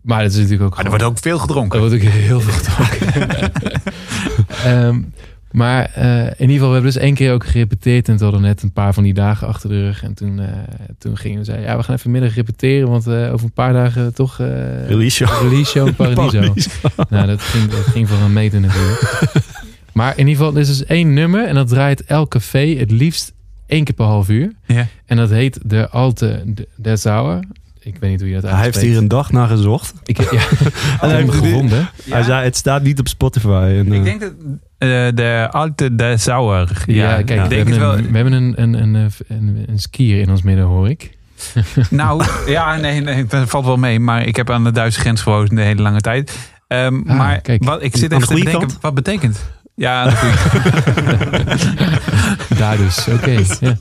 [0.03, 1.81] Maar het is natuurlijk ook Maar er gewoon- wordt ook veel gedronken.
[1.81, 3.53] er wordt ook heel veel gedronken.
[4.65, 5.01] Ehm,
[5.53, 8.09] maar eh, in ieder geval, we hebben dus één keer ook gerepeteerd.
[8.09, 10.03] En we hadden net een paar van die dagen achter de rug.
[10.03, 10.47] En toen, eh,
[10.99, 12.89] toen gingen we zeggen, ja, we gaan even middag repeteren.
[12.89, 14.41] Want eh, over een paar dagen toch...
[14.41, 15.43] eh Release show.
[15.51, 16.31] Release show in Paradiso.
[16.41, 16.71] Paradiso.
[17.09, 19.01] nou, dat ging, dat ging voor een meter natuurlijk.
[19.93, 22.91] Maar in ieder geval, er is dus één nummer en dat draait elk café het
[22.91, 23.33] liefst
[23.67, 24.53] één keer per half uur.
[24.67, 24.87] Ja.
[25.07, 26.45] En dat heet de Alte
[26.77, 27.41] des Hour.
[27.81, 28.93] Ik weet niet hoe je dat Hij heeft uitspreekt.
[28.93, 29.93] hier een dag naar gezocht.
[30.05, 30.41] Ik, ja, ik
[31.01, 31.89] hij heeft- gevonden.
[32.11, 33.75] Hij zei, het staat niet op Spotify.
[33.79, 34.33] En, Ik denk dat
[34.83, 36.69] eh, de Alte de Sauer.
[36.87, 37.99] Ja, kijk, ik we, denk hebben het wel.
[37.99, 41.11] een, we hebben een, een, een, een, een skier in ons midden, hoor ik.
[41.91, 44.01] Nou, ja, nee, nee, dat valt wel mee.
[44.01, 46.39] Maar ik heb aan de Duitse grens gewoond de hele lange tijd.
[46.69, 47.65] Ehm, Ah, maar kijk.
[47.65, 48.79] wat, ik zit even te denken, kant?
[48.81, 49.45] wat betekent?
[49.75, 50.37] Ja, aan goede
[52.59, 53.43] Daar dus, oké.
[53.61, 53.77] ja.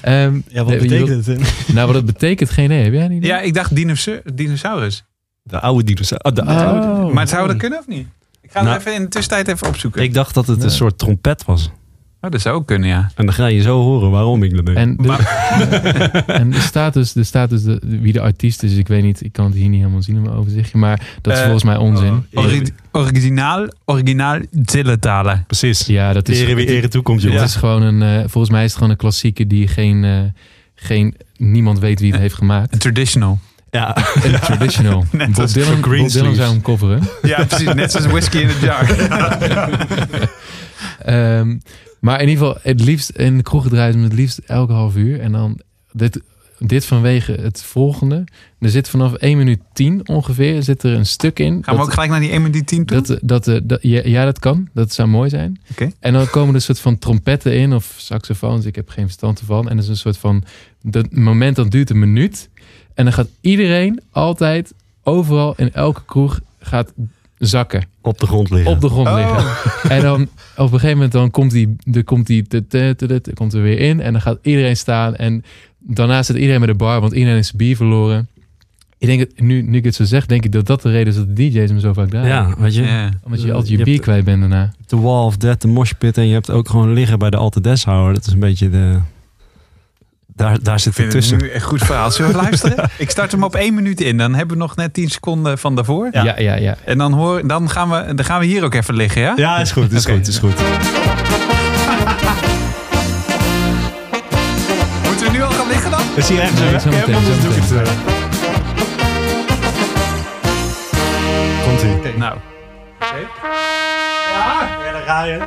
[0.00, 1.64] Ehm, Ja, wat betekent het?
[1.72, 2.82] Nou, wat het betekent, geen idee.
[2.84, 3.28] Heb jij een idee?
[3.30, 5.04] Ja, ik dacht dinosaur- dinosaurus.
[5.42, 6.22] de oude dinosaurus.
[6.22, 6.66] Ah, de Oh.
[6.66, 8.08] oude- maar zou dat kunnen of niet?
[8.50, 10.02] Ik ga het Nou, even in de tussentijd even opzoeken.
[10.02, 11.70] Ik dacht dat het een soort trompet was.
[12.20, 13.10] Oh, dat zou ook kunnen, ja.
[13.14, 14.76] En dan ga je zo horen waarom ik dat deed.
[14.76, 15.12] En, de,
[16.26, 18.76] en er staat dus, er staat dus de, de- wie de artiest is.
[18.76, 20.78] Ik weet niet, ik kan het hier niet helemaal zien in mijn overzichtje.
[20.78, 22.26] Maar dat is Eh, volgens mij onzin.
[22.34, 25.44] Ori- originaal, originaal Zilletalen.
[25.46, 25.86] Precies.
[25.86, 28.74] Ja, dat is, Ere wie ere toekomt, is gewoon een, eh, volgens mij is het
[28.76, 30.18] gewoon een klassieker die geen, eh,
[30.74, 32.72] geen niemand weet wie het heeft gemaakt.
[32.72, 33.38] Een traditional.
[33.70, 33.96] Ja.
[34.24, 35.04] Een traditional.
[35.12, 36.08] Net Bob Dylan, Bob.
[36.10, 37.02] Dylan zou hem coveren.
[37.22, 37.74] Ja, precies.
[37.74, 38.88] Net zoals whisky in a jar.
[40.98, 41.58] Ehm,
[42.00, 44.96] maar in ieder geval, het liefst in de kroeg draaien ze het liefst elke half
[44.96, 45.20] uur.
[45.20, 45.60] En dan
[45.92, 46.20] dit,
[46.58, 48.24] dit vanwege het volgende.
[48.58, 51.46] Er zit vanaf 1 minuut 10 ongeveer zit er een stuk in.
[51.52, 53.00] Gaan we dat- ook gelijk naar die 1 minuut 10 toe?
[53.02, 54.68] Dat, dat, eh, dat, ja, ja, dat kan.
[54.74, 55.60] Dat zou mooi zijn.
[55.70, 55.90] Oké.
[56.00, 58.64] En dan komen er een soort van trompetten in of saxofoons.
[58.64, 59.68] Ik heb geen verstand ervan.
[59.68, 60.44] En dat is een soort van...
[60.82, 62.48] Dat moment dat duurt een minuut.
[62.94, 64.72] En dan gaat iedereen altijd
[65.02, 66.92] overal in elke kroeg gaat
[67.38, 67.82] zakken.
[68.00, 68.72] Op de grond liggen.
[68.72, 69.14] Op de grond Oh.
[69.14, 69.46] liggen.
[69.96, 73.30] En dan op een gegeven moment dan komt die, er komt die, te- te- te-
[73.34, 74.00] komt er weer in.
[74.00, 75.16] En dan gaat iedereen staan.
[75.16, 75.44] En
[75.78, 78.28] daarna zit iedereen met de bar, want iedereen is zijn bier verloren.
[78.98, 81.06] Ik denk, dat, nu, nu ik het zo zeg, denk ik dat dat de reden
[81.08, 82.28] is dat de DJ's hem zo vaak draaien.
[82.28, 82.82] Ja, weet je.
[82.82, 83.10] Ja.
[83.24, 84.72] Omdat je altijd je bier kwijt bent daarna.
[84.86, 86.18] De Wall of Death, de moshpit.
[86.18, 88.14] En je hebt ook gewoon liggen bij de Alte Deshouwer.
[88.14, 88.98] Dat is een beetje de...
[90.40, 91.38] Daar, daar zit Ik het vind het tussen.
[91.38, 92.10] nu een goed verhaal.
[92.10, 92.90] Zullen we luisteren?
[92.98, 94.16] Ik start hem op 1 minuut in.
[94.16, 96.08] Dan hebben we nog net 10 seconden van daarvoor.
[96.12, 96.76] Ja, ja, ja.
[96.84, 99.32] En dan, hoor, dan, gaan we, dan gaan we hier ook even liggen, ja?
[99.36, 100.52] Ja, is goed, is goed, is goed.
[105.08, 106.00] Moeten we nu al gaan liggen dan?
[106.14, 107.14] Is hier ergens een zo meteen, webcam?
[107.14, 107.92] Anders doe ik het, eh.
[111.64, 112.18] Komt-ie.
[112.18, 112.36] Nou.
[114.32, 115.38] Ja, daar ga je.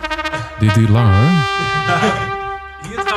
[0.60, 2.32] Dit duurt lang hoor.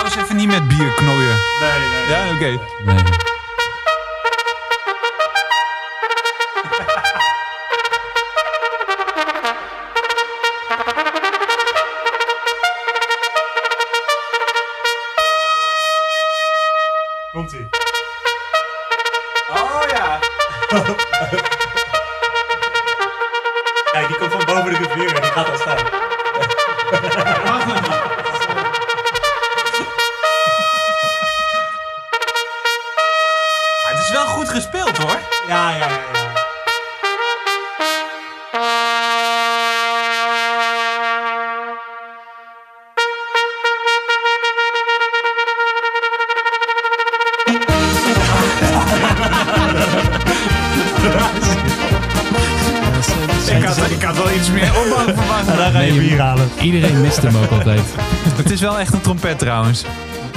[0.07, 1.37] Trouwens even niet met bier knoeien.
[1.61, 2.09] Nee, nee.
[2.09, 2.59] Ja, oké.
[2.85, 3.03] Nee.
[58.57, 59.85] Is wel echt een trompet trouwens.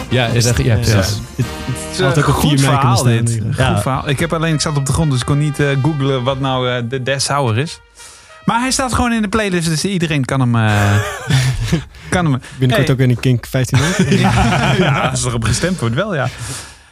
[0.09, 0.93] Ja, is echt, ja precies.
[1.36, 1.45] Het
[1.91, 3.30] is Had een ook op goed vier mei verhaal dit.
[3.30, 3.57] staan Goed.
[3.57, 3.82] Ja.
[3.82, 4.09] verhaal.
[4.09, 6.39] Ik heb alleen, ik zat op de grond, dus ik kon niet eh googlen wat
[6.39, 7.80] nou eh, de Deshouwer is.
[8.45, 10.55] Maar hij staat gewoon in de playlist, dus iedereen kan hem...
[10.55, 10.99] eh,
[12.09, 12.95] kan hem Binnenkort Hey.
[12.95, 14.20] ook in die Kink 15 minuten.
[14.30, 16.28] ja, ja, als er op gestemd wordt, wel ja.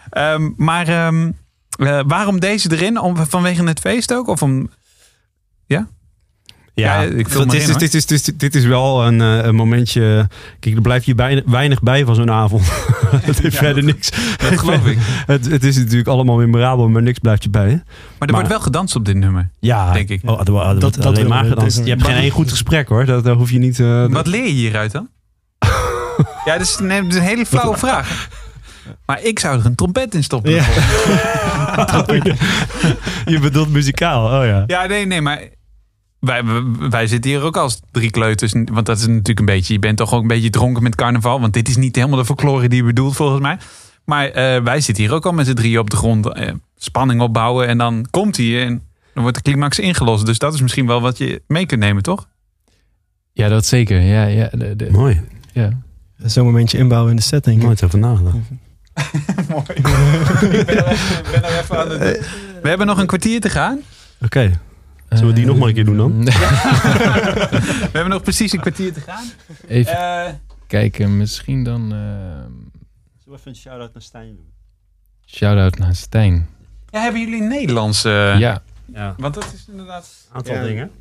[0.09, 1.31] Ehm, maar ehm,
[1.79, 2.99] eh, waarom deze erin?
[2.99, 4.27] Om, vanwege het feest ook?
[4.27, 4.69] Of om...
[5.65, 5.87] Ja,
[6.77, 7.79] ik dat is, in, hoor.
[7.79, 10.27] dit, is, dit, is, dit is wel een, eh, een momentje.
[10.59, 12.63] Kijk, er blijft je bijna- weinig bij van zo'n avond.
[13.25, 14.09] het heeft verder niks.
[14.37, 14.97] Dat geloof ik.
[15.25, 17.83] Het, het is natuurlijk allemaal memorabel, maar niks blijft je bij.
[18.19, 19.49] Maar er wordt wel gedanst op dit nummer.
[19.59, 20.21] Ja, Denk ik.
[20.25, 21.77] Oh, dat, dat, Dat- dat alleen maar gedanst.
[21.83, 23.05] Je hebt geen één goed gesprek hoor.
[23.05, 23.79] Dat, daar hoef je niet.
[23.79, 25.09] eh, Wat leer je hieruit dan?
[26.45, 28.27] ja, dat is, nee, dat is een hele flauwe vraag.
[29.05, 30.51] Maar ik zou er een trompet in stoppen.
[30.51, 30.63] Ja.
[33.25, 34.39] je bedoelt muzikaal.
[34.39, 34.63] Oh ja.
[34.67, 35.39] Ja, nee, nee, maar
[36.19, 36.41] wij,
[36.89, 38.53] wij- zitten hier ook als drie kleuters.
[38.53, 41.39] Want dat is natuurlijk een beetje, je bent toch ook een beetje dronken met carnaval.
[41.41, 43.57] Want dit is niet helemaal de folklore die je bedoelt volgens mij.
[44.05, 46.33] Maar eh, wij zitten hier ook al met z'n drieën op de grond.
[46.33, 48.81] eh, spanning opbouwen en dan komt hij en
[49.13, 50.25] dan wordt de climax ingelost.
[50.25, 52.27] Dus dat is misschien wel wat je mee kunt nemen, toch?
[53.33, 54.01] Ja, dat zeker.
[54.01, 55.21] Ja, ja, de, de- Mooi.
[55.53, 55.69] ja.
[56.23, 57.63] Zo'n momentje inbouwen in de setting.
[57.63, 58.35] Nooit over nagedacht.
[59.49, 59.63] Mooi.
[60.59, 62.29] ik ben er even, ben er even aan het...
[62.61, 63.79] We hebben nog een kwartier te gaan.
[64.21, 64.59] Oké.
[65.17, 66.23] Zullen we die nog maar een keer doen dan?
[66.25, 69.23] We hebben nog precies een kwartier te gaan.
[69.67, 70.33] Even Eh,
[70.67, 71.81] kijken, misschien dan...
[71.81, 72.51] eh Zullen
[73.25, 74.45] we even een shout-out naar Stijn doen?
[75.25, 76.47] Shout-out naar Stijn.
[76.89, 78.03] ja, hebben jullie Nederlands?
[78.03, 78.61] eh, ja,
[78.93, 80.27] Ja, Want dat is inderdaad...
[80.31, 80.63] aantal Ja.
[80.63, 80.91] dingen.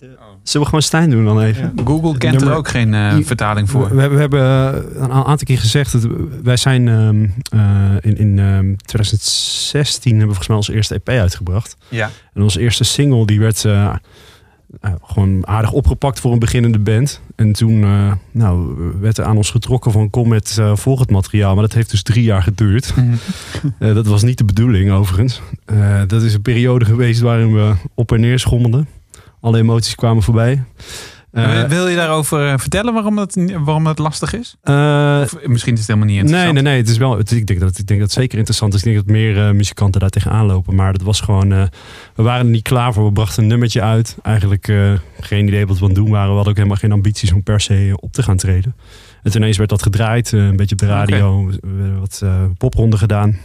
[0.00, 0.06] De-
[0.42, 1.72] Zullen we gewoon Stijn doen dan even?
[1.84, 3.96] Google kent nummer- er ook geen eh, vertaling voor.
[3.96, 6.06] We, we hebben eh, een aantal keer gezegd dat
[6.42, 11.08] wij zijn ehm, eh, in, in ehm, 2016 hebben we volgens mij onze eerste EP
[11.08, 11.76] uitgebracht.
[11.88, 12.10] Ja.
[12.34, 13.64] En onze eerste single die werd
[15.02, 17.20] gewoon aardig opgepakt voor een beginnende band.
[17.36, 21.52] En toen eh, nou, werd er aan ons getrokken van kom met volgend materiaal.
[21.54, 22.92] Maar dat heeft dus drie jaar geduurd.
[23.78, 25.40] Eh, dat was niet de bedoeling overigens.
[25.64, 28.88] Eh, dat is een periode geweest waarin we op en neer schommelden.
[29.40, 30.62] Alle emoties kwamen voorbij.
[31.32, 33.34] Eh, Wil je daarover eh, vertellen waarom het,
[33.64, 34.56] waarom het lastig is?
[34.62, 36.54] eh, Of misschien is het helemaal niet Nee, interessant.
[36.54, 36.76] nee, nee.
[36.76, 38.80] Het is wel, het, ik, denk dat, ik denk dat het zeker interessant is.
[38.80, 40.74] Ik denk dat meer muzikanten daar tegenaan lopen.
[40.74, 41.48] Maar dat was gewoon...
[42.14, 43.04] we waren er niet klaar voor.
[43.04, 44.16] We brachten een nummertje uit.
[44.22, 44.72] Eigenlijk
[45.20, 46.28] geen idee wat we aan het doen waren.
[46.28, 48.74] We hadden ook helemaal geen ambities om per se op te gaan treden.
[49.22, 50.32] En toen ineens werd dat gedraaid.
[50.32, 51.46] een beetje op de radio.
[51.46, 52.22] We hebben wat
[52.58, 53.38] popronden gedaan.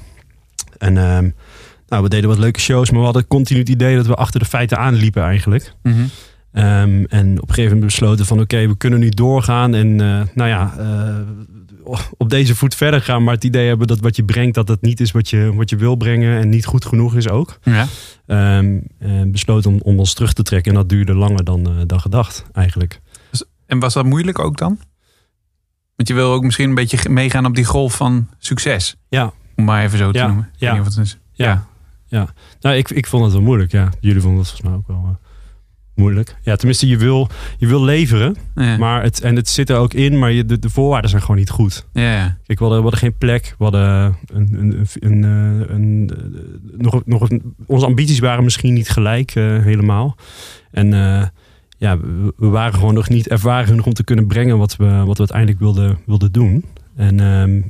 [0.77, 1.29] En ehm,
[1.87, 2.89] nou, we deden wat leuke shows.
[2.89, 5.73] Maar we hadden continu het idee dat we achter de feiten aanliepen eigenlijk.
[5.83, 5.95] Mhm.
[6.51, 9.73] Ehm, en op een gegeven moment besloten van oké, we kunnen nu doorgaan.
[9.73, 13.23] En eh, nou ja, eh, op deze voet verder gaan.
[13.23, 15.69] Maar het idee hebben dat wat je brengt, dat het niet is wat je, wat
[15.69, 16.39] je wil brengen.
[16.39, 17.59] En niet goed genoeg is ook.
[17.63, 17.87] Ja.
[18.25, 20.71] Ehm, en besloten om, om ons terug te trekken.
[20.71, 23.01] En dat duurde langer dan, eh, dan gedacht eigenlijk.
[23.65, 24.79] En was dat moeilijk ook dan?
[25.95, 28.95] Want je wil ook misschien een beetje meegaan op die golf van succes.
[29.09, 29.33] Ja.
[29.55, 30.49] Om maar even zo te Ja, noemen.
[30.83, 31.17] Het is.
[31.33, 31.45] Ja.
[31.45, 31.67] ja.
[32.59, 33.71] Nou, ik, ik vond het wel moeilijk.
[33.71, 33.89] Ja.
[33.99, 35.25] Jullie vonden het volgens mij ook wel eh,
[35.95, 36.35] moeilijk.
[36.41, 38.35] Ja, tenminste, je wil, je wil leveren.
[38.55, 38.77] Ja.
[38.77, 41.37] Maar het, en het zit er ook in, maar je, de, de voorwaarden zijn gewoon
[41.37, 41.87] niet goed.
[41.93, 42.37] Ja, ja.
[42.45, 43.55] Kijk, we hadden, we hadden geen plek.
[43.57, 48.73] We hadden een, een, een, een, een- eh, nog, nog een, onze ambities waren misschien
[48.73, 50.15] niet gelijk eh, helemaal.
[50.71, 51.27] En eh,
[51.77, 54.85] ja, we, we waren gewoon nog niet ervaren genoeg om te kunnen brengen wat we,
[54.85, 56.65] wat we uiteindelijk wilden, wilden doen.
[56.95, 57.19] En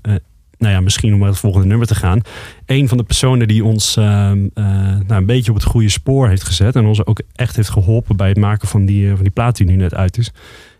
[0.01, 0.15] eh,
[0.57, 2.21] nou ja, misschien om naar het volgende nummer te gaan.
[2.65, 6.27] Een van de personen die ons ehm, eh, nou, een beetje op het goede spoor
[6.27, 6.75] heeft gezet.
[6.75, 9.55] En ons ook echt heeft geholpen bij het maken van die, eh, van die plaat
[9.57, 10.31] die nu net uit is.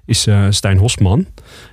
[0.06, 1.26] Is eh, Stijn Hosman.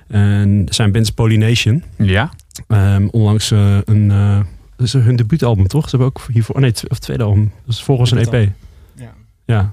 [0.07, 1.83] En zijn band is Polynation.
[1.97, 2.29] Ja.
[2.67, 3.51] Ehm, onlangs
[3.85, 4.11] een.
[4.11, 4.39] eh,
[4.75, 5.83] dat is hun debuutalbum, toch?
[5.89, 6.55] Ze hebben ook hiervoor.
[6.55, 7.51] Oh nee, of het tweede album.
[7.65, 8.23] Dat is volgens een EP.
[8.25, 8.55] Debuutalbum.
[8.95, 9.13] Ja.
[9.45, 9.71] Ja.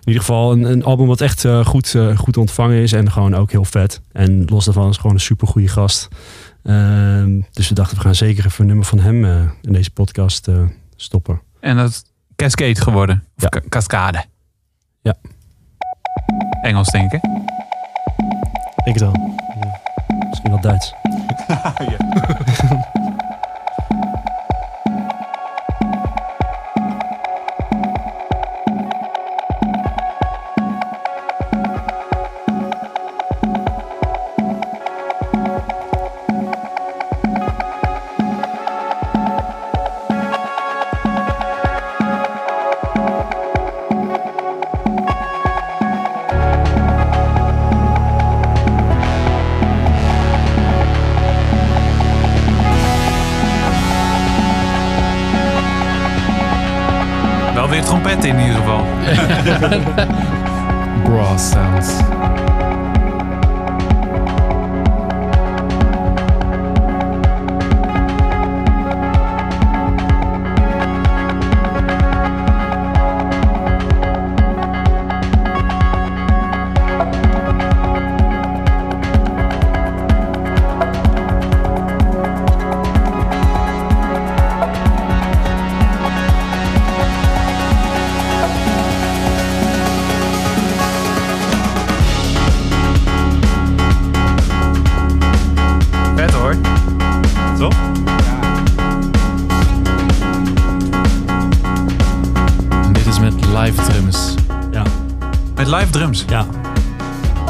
[0.00, 2.92] In ieder geval een, een album wat echt eh, goed, eh, goed ontvangen is.
[2.92, 4.00] En gewoon ook heel vet.
[4.12, 6.08] En los daarvan is gewoon een super goede gast.
[6.68, 9.90] Ehm, dus we dachten, we gaan zeker even een nummer van hem eh, in deze
[9.90, 10.62] podcast eh,
[10.96, 11.40] stoppen.
[11.60, 12.04] En dat is
[12.36, 13.24] Cascade geworden.
[13.36, 13.48] Of Ja.
[13.48, 14.24] ca- Cascade.
[15.02, 15.14] Ja.
[16.62, 17.20] Engels, denk ik.
[17.22, 17.28] hè?
[18.84, 19.12] Ik het wel.
[20.28, 20.94] Misschien wel Duits.
[21.48, 23.07] Wel
[58.86, 60.06] trompetten in ieder geval.
[61.04, 62.17] brass sounds.
[105.68, 106.24] Met live drums.
[106.28, 106.46] Ja.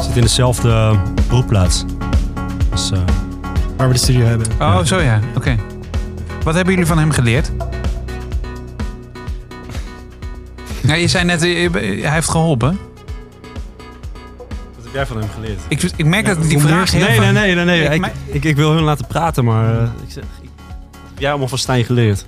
[0.01, 0.95] Zit in dezelfde
[1.27, 1.85] broedplaats.
[2.69, 2.99] Dus, eh,
[3.77, 4.47] Waar we de studio hebben.
[4.59, 5.19] Oh, zo ja.
[5.35, 5.55] Oké.
[6.43, 7.51] Wat hebben jullie van hem geleerd?
[10.81, 12.79] Ja, je zei net, eh, hij heeft geholpen.
[14.75, 15.59] Wat heb jij van hem geleerd?
[15.67, 18.11] Ik, ik merk dat die vraag heel nee, vaak- nee, nee, nee, nee.
[18.31, 20.49] Ik- Ik, wil hun laten praten, maar eh, ik zeg, ik,
[20.91, 22.25] wat heb jij allemaal van Stijn geleerd?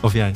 [0.00, 0.34] Of jij?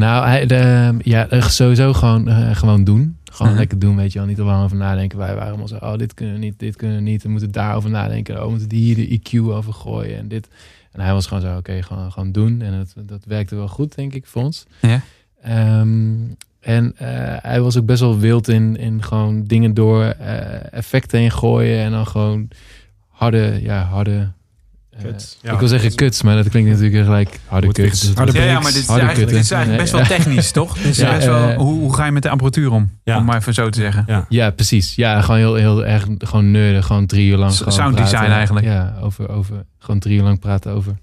[0.00, 3.16] Nou, hij, de, ja, eh, sowieso gewoon, eh, gewoon doen.
[3.32, 3.60] Gewoon Mhm.
[3.60, 4.28] lekker doen, weet je wel.
[4.28, 5.18] Niet te lang over nadenken.
[5.18, 7.22] Wij waren allemaal zo, oh, dit kunnen we niet, dit kunnen we niet.
[7.22, 8.36] We moeten daarover nadenken.
[8.36, 10.48] Oh, we moeten hier de EQ over gooien en dit.
[10.92, 12.62] En hij was gewoon zo, oké, gewoon, gewoon doen.
[12.62, 14.66] En dat, dat werkte wel goed, denk ik, voor ons.
[14.80, 15.00] Ja.
[15.42, 16.14] Ehm,
[16.60, 20.04] en eh, hij was ook best wel wild in, in gewoon dingen door
[20.70, 21.78] effecten heen gooien.
[21.84, 22.48] En dan gewoon
[23.08, 24.30] harde, ja, harde...
[25.04, 25.38] eh, Kuts.
[25.42, 25.52] Ja.
[25.52, 28.10] Ik wil zeggen kuts, maar dat klinkt natuurlijk gelijk harde Moet kuts.
[28.10, 29.56] ik- Harde Ja, maar dit is eigenlijk, dit is kutten.
[29.56, 30.74] eigenlijk best wel technisch, toch?
[30.76, 32.90] Dit is Ja, best wel, eh, hoe, hoe ga je met de apparatuur om?
[33.04, 33.18] Ja.
[33.18, 34.04] Om maar even zo te zeggen.
[34.06, 34.26] Ja.
[34.28, 34.94] Ja, precies.
[34.94, 36.84] Ja, gewoon heel, heel erg gewoon nerden.
[36.84, 37.52] Gewoon drie uur lang.
[37.52, 38.34] S- gewoon sounddesign praten.
[38.34, 38.66] eigenlijk.
[38.66, 40.94] Ja, over, over, gewoon drie uur lang praten over,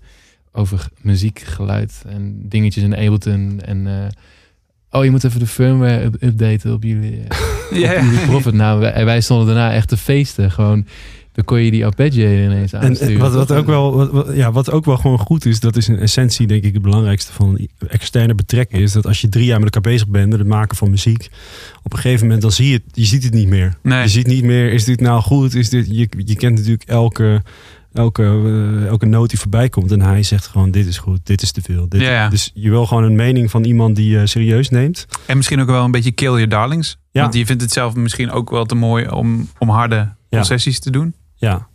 [0.52, 3.62] over muziek, geluid en dingetjes in Ableton.
[3.66, 7.38] En eh, oh, je moet even de firmware up- updaten op jullie, eh,
[7.82, 8.54] Ja, op jullie Prophet.
[8.54, 10.52] Nou, wij, wij stonden daarna echt te feesten.
[10.52, 10.86] Gewoon,
[11.38, 13.14] dan kon je die arpeggiator ineens En, aansturen.
[13.14, 15.76] en wat, wat, ook wel, wat, wat- ja, wat ook wel gewoon goed is, dat
[15.76, 19.46] is in essentie denk ik het belangrijkste van externe betrekken, is dat als je drie
[19.46, 21.30] jaar met elkaar bezig bent met het maken van muziek,
[21.84, 23.78] op een gegeven moment dan zie je het, je ziet het niet meer.
[23.84, 24.02] Nee.
[24.02, 25.54] Je ziet niet meer, is dit nou goed?
[25.56, 27.42] Is dit, je, je kent natuurlijk elke,
[27.94, 31.42] elke, eh, elke noot die voorbij komt en hij zegt gewoon dit is goed, dit
[31.42, 31.90] is te veel.
[31.90, 32.30] Dit, Ja, ja.
[32.30, 35.06] Dus je wil gewoon een mening van iemand die je serieus neemt.
[35.26, 36.98] En misschien ook wel een beetje kill your darlings.
[37.12, 37.22] Ja.
[37.22, 40.92] Want je vindt het zelf misschien ook wel te mooi om, om harde concessies te
[40.92, 41.14] doen.
[41.38, 41.68] Ja.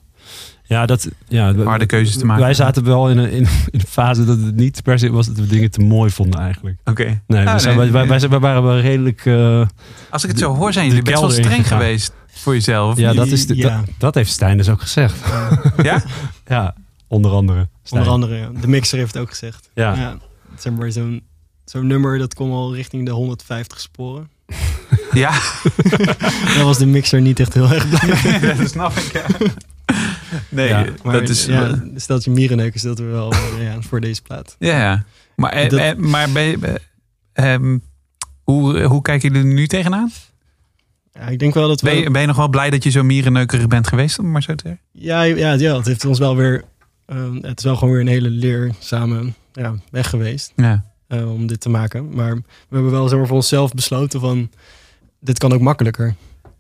[0.64, 2.42] Ja, dat, ja, Harde keuzes te maken.
[2.44, 5.26] Wij zaten wel in een, in, in een fase dat het niet per se was
[5.26, 6.76] dat we dingen te mooi vonden eigenlijk.
[6.84, 7.22] Oké.
[7.26, 7.90] Nee, Ah, we zijn- nee.
[7.90, 9.26] wij, wij, wij, wij waren wel redelijk...
[9.26, 9.66] eh,
[10.10, 12.98] Als ik het zo hoor, zijn jullie best wel streng geweest voor jezelf.
[12.98, 13.76] ja, dat, is de, Ja.
[13.76, 15.16] dat, dat heeft Stijn dus ook gezegd.
[15.82, 16.02] Ja?
[16.46, 16.74] Ja,
[17.08, 17.68] onder andere.
[17.82, 18.00] Stijn.
[18.00, 18.60] Onder andere, ja.
[18.60, 19.70] de mixer heeft het ook gezegd.
[19.74, 20.16] Ja.
[20.58, 21.22] zeg maar zo'n
[21.64, 24.28] zo'n nummer dat kwam al richting de 150 sporen.
[25.12, 25.30] Ja,
[26.55, 28.55] Daar was de mixer niet echt heel erg blij mee.
[28.57, 29.12] dat snap ik.
[29.12, 29.24] Ja.
[30.48, 31.46] Nee, Ja, Maar dat is...
[31.46, 34.57] ja, steltje mierenneukers dat we wel eh, ja, voor deze plaat.
[34.59, 35.05] Ja, ja.
[35.36, 36.80] Maar, eh, Dat- eh, maar ben je-
[37.32, 37.78] eh, ehm,
[38.42, 40.11] hoe, hoe kijken jullie er nu tegenaan?
[41.12, 41.86] Ja, ik denk wel dat we...
[41.88, 44.42] Ben je, ben je nog wel blij dat je zo mierenneukerig bent geweest, om maar
[44.42, 44.82] zo te zeggen?
[44.92, 46.64] Ja, ja, ja, het heeft ons wel weer...
[47.07, 50.84] ehm, het is wel gewoon weer een hele leerzame ja, weg geweest Ja.
[51.12, 52.08] Eh, om dit te maken.
[52.14, 52.42] Maar we
[52.74, 54.50] hebben wel zeg maar, voor onszelf besloten van...
[55.20, 56.06] Dit kan ook makkelijker.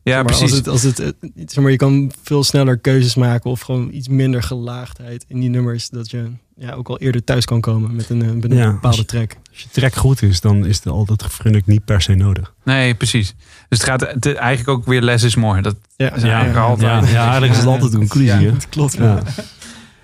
[0.02, 0.42] Ja, Zeg maar, precies.
[0.50, 1.08] Als het, als het, eh,
[1.46, 5.48] zeg maar, je kan veel sneller keuzes maken of gewoon iets minder gelaagdheid in die
[5.50, 5.88] nummers.
[5.88, 8.72] Dat je ja, ook al eerder thuis kan komen met een, eh, met een Ja,
[8.72, 9.36] bepaalde je- track.
[9.50, 12.54] Als je track goed is, dan is het altijd gefrunnik niet per se nodig.
[12.64, 13.34] Nee, precies.
[13.68, 15.62] Dus het gaat het, eigenlijk ook weer less is more.
[15.62, 17.08] Dat Ja, is eigenlijk ja, altijd.
[17.08, 18.50] ja, eigenlijk is het altijd de conclusie.
[18.52, 18.92] Dat klopt.
[18.96, 19.22] Ja.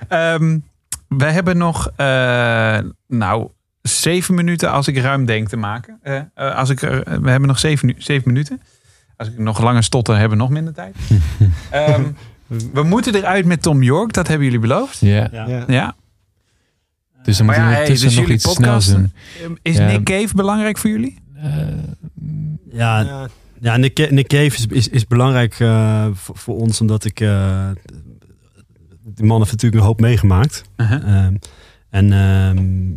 [0.09, 0.59] Ehm,
[1.09, 2.78] wij hebben nog, eh,
[3.09, 3.49] nou,
[3.89, 5.99] zeven minuten als ik ruim denk te maken.
[6.03, 8.61] Eh, eh, als ik, er- we hebben nog zeven, zeven minuten.
[9.16, 10.97] Als ik nog langer stotter, hebben we nog minder tijd.
[11.70, 12.03] Ehm,
[12.72, 15.01] we moeten eruit met Tom York, dat hebben jullie beloofd.
[15.01, 15.64] Ja, Ja.
[15.68, 15.95] Ja.
[17.22, 19.12] dus dan moeten ja, we tussen dus nog iets podcast- snels doen.
[19.43, 19.86] Ehm, Is Ja.
[19.86, 21.18] Nick Cave belangrijk voor jullie?
[21.34, 21.53] Eh,
[22.72, 23.28] Ja, Ja,
[23.61, 27.20] Ja, Nick, Nick Cave is, is, is belangrijk eh, voor, voor ons, omdat ik.
[27.20, 27.68] eh
[29.14, 30.62] die man heeft natuurlijk een hoop meegemaakt.
[30.76, 31.24] Uh-huh.
[31.24, 31.34] Ehm,
[31.91, 32.91] en ehm,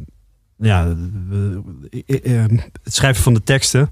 [0.62, 0.96] ja,
[1.30, 1.62] we-
[2.06, 2.52] eh, eh,
[2.84, 3.90] het schrijven van de teksten.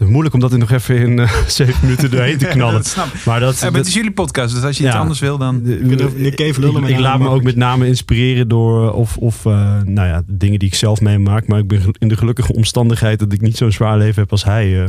[0.00, 2.74] Het is moeilijk om dat er nog even in eh, zeven minuten doorheen te knallen.
[2.74, 3.24] dat snap ik.
[3.24, 4.98] Maar dat, Eh, maar het is jullie podcast, dus als je iets Ja.
[5.00, 5.62] anders wil, dan...
[5.66, 9.52] ik, laat me ook met name inspireren door eh, of, of eh,
[9.84, 11.46] nou ja, dingen die ik zelf meemaak.
[11.46, 14.44] Maar ik ben in de gelukkige omstandigheid dat ik niet zo'n zwaar leven heb als
[14.44, 14.82] hij.
[14.82, 14.84] eh.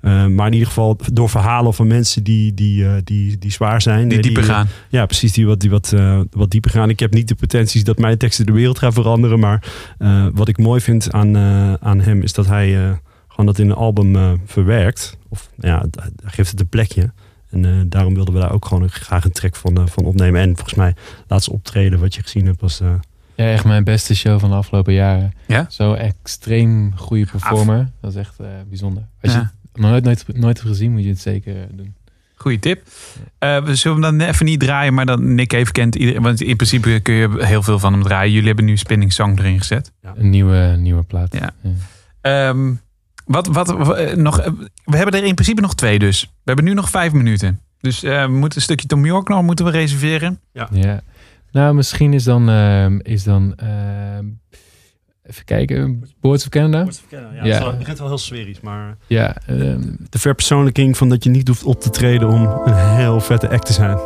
[0.00, 3.82] Eh, maar in ieder geval door verhalen van mensen die, die, eh, die, die zwaar
[3.82, 4.08] zijn.
[4.08, 4.68] Die dieper gaan.
[4.88, 5.32] ja, precies.
[5.32, 6.88] Die wat, die wat, eh, wat dieper gaan.
[6.90, 9.38] Ik heb niet de potenties dat mijn teksten de wereld gaan veranderen.
[9.38, 9.62] Maar
[9.98, 11.36] eh, wat ik mooi vind aan,
[11.80, 12.90] aan hem is dat hij eh,
[13.36, 15.16] gewoon dat in een album eh, verwerkt.
[15.28, 15.84] Of ja,
[16.24, 17.12] geeft het een plekje.
[17.50, 20.40] En eh, daarom wilden we daar ook gewoon graag een track van, eh, van opnemen.
[20.40, 20.94] En volgens mij
[21.28, 22.80] laatste optreden wat je gezien hebt was...
[22.80, 22.90] eh,
[23.34, 25.32] Ja, echt mijn beste show van de afgelopen jaren.
[25.46, 25.66] Ja?
[25.70, 27.90] Zo extreem goede performer.
[28.00, 29.02] Dat is echt eh, bijzonder.
[29.22, 29.52] Als je Ja.
[29.72, 31.94] het nog nooit, nooit, nooit hebt gezien, moet je het zeker doen.
[32.34, 32.82] Goeie tip.
[33.38, 36.22] Eh, we zullen hem dan even niet draaien, maar dan Nick even kent iedereen.
[36.22, 38.32] Want in principe kun je heel veel van hem draaien.
[38.32, 39.92] Jullie hebben nu Spinning Song erin gezet.
[40.02, 41.36] Een nieuwe, nieuwe plaat.
[41.38, 41.54] Ja.
[42.20, 42.72] Ehm,
[43.26, 44.52] wat, wat, wat, eh, nog, eh,
[44.84, 46.22] we hebben er in principe nog twee dus.
[46.22, 47.60] We hebben nu nog vijf minuten.
[47.80, 50.40] Dus eh, we moeten een stukje Tom York nog moeten we reserveren.
[50.52, 51.00] Ja.
[51.50, 54.24] Nou, misschien is dan, ehm, is dan ehm,
[55.22, 56.86] even kijken, Boards of Canada.
[57.10, 57.66] Ja, Ja.
[57.66, 58.96] Het begint wel heel sferisch, maar...
[59.06, 63.20] Ja, ehm, De verpersoonlijking van dat je niet hoeft op te treden om een heel
[63.20, 63.98] vette act te zijn.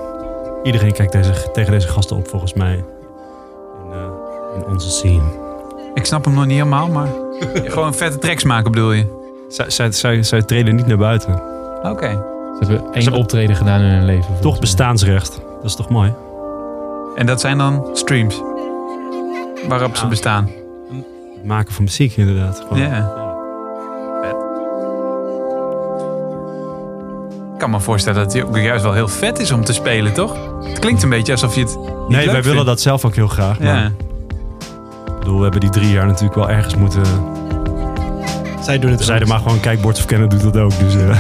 [0.63, 2.75] Iedereen kijkt deze, tegen deze gasten op, volgens mij.
[2.75, 4.09] In, eh,
[4.57, 5.50] in onze scene.
[5.95, 7.09] Ik snap hem nog niet helemaal, maar
[7.73, 9.19] gewoon vette tracks maken bedoel je?
[9.49, 11.43] Zij, zij, zij, zij treden niet naar buiten.
[11.83, 12.09] Oké.
[12.61, 14.35] ze hebben één Ze- optreden gedaan in hun leven.
[14.41, 14.61] Toch mij.
[14.61, 15.41] bestaansrecht.
[15.57, 16.13] Dat is toch mooi?
[17.15, 18.43] En dat zijn dan streams.
[19.69, 20.09] Waarop ze Ja.
[20.09, 20.51] bestaan.
[21.35, 22.65] Het maken van muziek inderdaad.
[22.69, 22.83] Gewoon.
[22.83, 23.19] Ja.
[27.53, 30.13] Ik kan me voorstellen dat het ook juist wel heel vet is om te spelen,
[30.13, 30.37] toch?
[30.65, 33.15] Het klinkt een beetje alsof je het niet Nee, leuk wij willen dat zelf ook
[33.15, 33.59] heel graag.
[33.61, 33.91] Maar Ja.
[35.31, 37.03] Bedoel, we hebben die drie jaar natuurlijk wel ergens moeten
[38.63, 40.79] Zij doen het zeiden maar gewoon, kijk, Boards of Canada doet dat ook.
[40.79, 41.11] Dus, eh.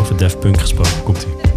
[0.00, 1.47] Over Def Punk gesproken, komt ie.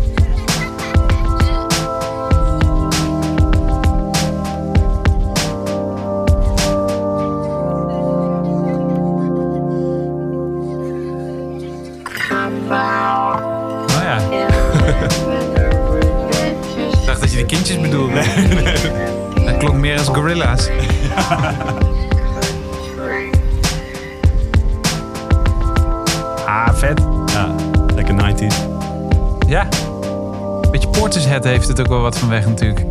[31.32, 32.86] Portishead heeft het ook wel wat van weg natuurlijk.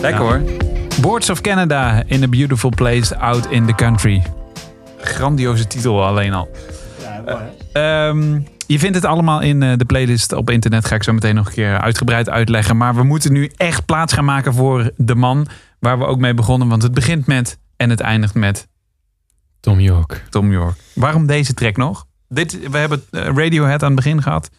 [0.00, 0.28] Lekker Ja.
[0.28, 0.40] hoor.
[1.00, 4.22] Boards of Canada in a beautiful place out in the country.
[5.00, 6.50] Grandioze titel alleen al.
[7.72, 10.84] Ehm, je vindt het allemaal in eh, de playlist op internet.
[10.84, 12.76] Ga ik zo meteen nog een keer uitgebreid uitleggen.
[12.76, 15.46] Maar we moeten nu echt plaats gaan maken voor de man
[15.78, 16.68] waar we ook mee begonnen.
[16.68, 18.68] Want het begint met en het eindigt met
[19.60, 20.24] Tom York.
[20.30, 20.76] Tom York.
[20.94, 22.06] Waarom deze track nog?
[22.28, 24.50] Dit, we hebben eh, Radiohead aan het begin gehad.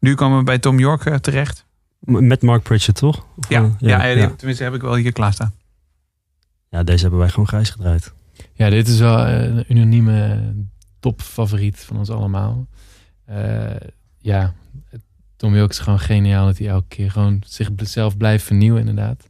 [0.00, 1.66] Nu komen we bij Tom York eh, terecht.
[1.98, 3.26] Met Mark Pritchard, toch?
[3.36, 4.30] Of, Ja, eh, ja, ja, ja.
[4.30, 5.54] tenminste heb ik wel hier klaarstaan.
[6.68, 8.12] Ja, deze hebben wij gewoon grijs gedraaid.
[8.52, 10.52] Ja, dit is wel eh, een unanieme
[11.00, 12.66] topfavoriet van ons allemaal.
[13.24, 13.76] Eh,
[14.18, 14.54] ja,
[15.36, 19.28] Tom York is gewoon geniaal dat hij elke keer gewoon zichzelf blijft vernieuwen inderdaad.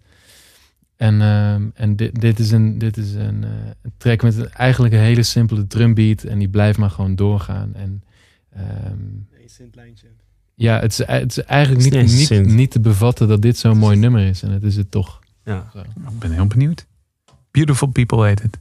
[0.96, 3.42] En, ehm, en dit, dit is, een, dit is een,
[3.82, 7.74] een track met een, eigenlijk een hele simpele drumbeat en die blijft maar gewoon doorgaan.
[7.74, 8.02] En
[8.50, 8.96] ehm,
[10.59, 13.59] ja, het is, het is eigenlijk Het is niet, niet niet, te bevatten dat dit
[13.59, 14.42] zo'n mooi nummer is.
[14.42, 15.18] En het is het toch.
[15.44, 15.70] Ja.
[15.72, 15.78] Zo.
[15.78, 16.86] Ik ben heel benieuwd.
[17.50, 18.61] Beautiful People heet het.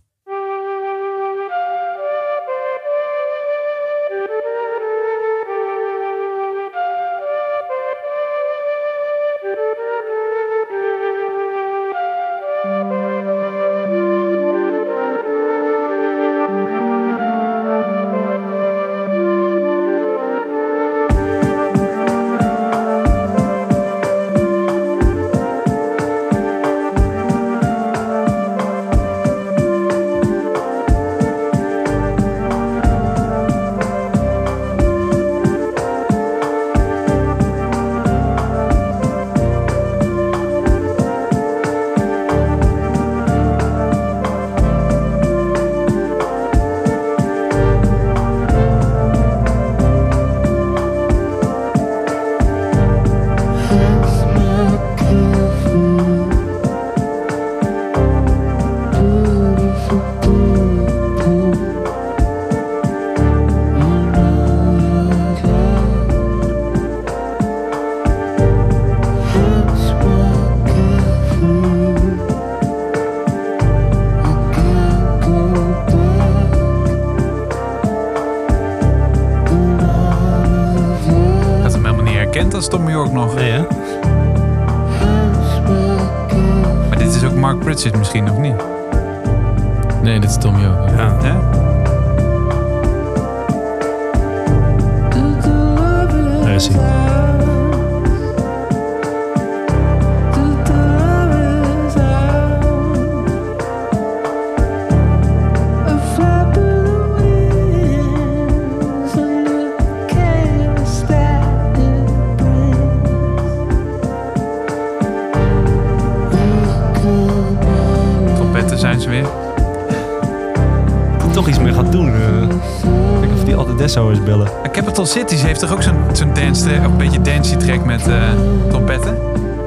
[125.07, 128.21] Cities heeft toch ook zo'n zo'n dance track, of een beetje dancey track met eh,
[128.69, 129.17] trompetten?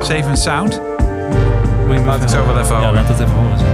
[0.00, 0.80] Seven Sound.
[1.86, 2.94] Moet je ik zo wel even Ja, horen.
[2.94, 3.58] laat het even horen.
[3.58, 3.68] zeg.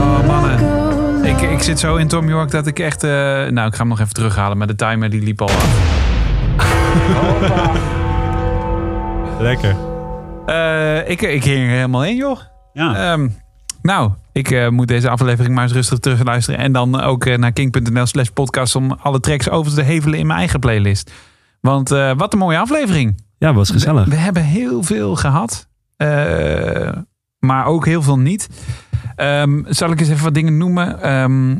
[0.00, 1.24] Oh mannen.
[1.24, 3.04] Ik, ik zit zo in Tom York dat ik echt...
[3.04, 3.10] eh,
[3.46, 5.80] nou, ik ga hem nog even terughalen, maar de timer die liep al af.
[9.38, 9.76] Lekker.
[10.46, 12.38] Eh, ik, ik hing er helemaal in, joh.
[12.72, 13.12] Ja.
[13.12, 13.28] Ehm,
[13.82, 16.60] nou, ik eh, moet deze aflevering maar eens rustig terugluisteren.
[16.60, 20.26] En dan ook eh, naar king.nl slash podcast om alle tracks over te hevelen in
[20.26, 21.12] mijn eigen playlist.
[21.60, 23.20] Want eh, wat een mooie aflevering.
[23.38, 24.04] Ja, was gezellig.
[24.04, 25.66] We, we hebben heel veel gehad.
[25.96, 26.92] eh,
[27.38, 28.48] maar ook heel veel niet.
[29.16, 31.02] Ehm, zal ik eens even wat dingen noemen?
[31.02, 31.54] Ehm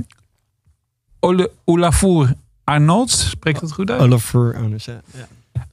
[1.21, 4.01] Ole, Olafur Arnolds, spreekt dat goed uit?
[4.57, 5.01] Anders, ja.
[5.15, 5.27] ja.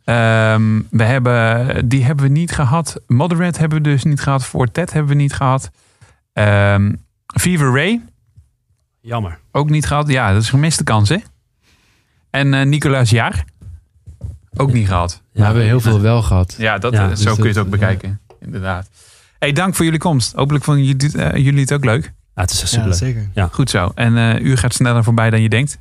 [0.04, 3.02] Ehm, we hebben, die hebben we niet gehad.
[3.08, 4.46] Moderate hebben we dus niet gehad.
[4.46, 5.72] Fortet hebben we niet gehad.
[6.34, 6.94] Ehm
[7.26, 8.02] Fever Ray.
[9.02, 9.40] Jammer.
[9.52, 10.08] Ook niet gehad.
[10.08, 11.18] Ja, dat is een gemiste kans, hè?
[12.30, 13.46] En eh Nicolaas Jaar?
[14.56, 15.22] Ook niet gehad.
[15.34, 16.56] we hebben heel veel wel gehad.
[16.58, 18.20] Ja, dat, Ja, eh, dus zo kun je het ook bekijken.
[18.40, 18.90] Inderdaad.
[19.40, 20.34] Hey, dank voor jullie komst.
[20.34, 22.04] Hopelijk vonden jullie, eh, jullie het ook leuk.
[22.36, 22.94] Ja, het is echt Ja, super.
[22.94, 23.50] zeker.
[23.52, 23.92] Goed zo.
[23.96, 25.80] En eh uur gaat sneller voorbij dan je denkt.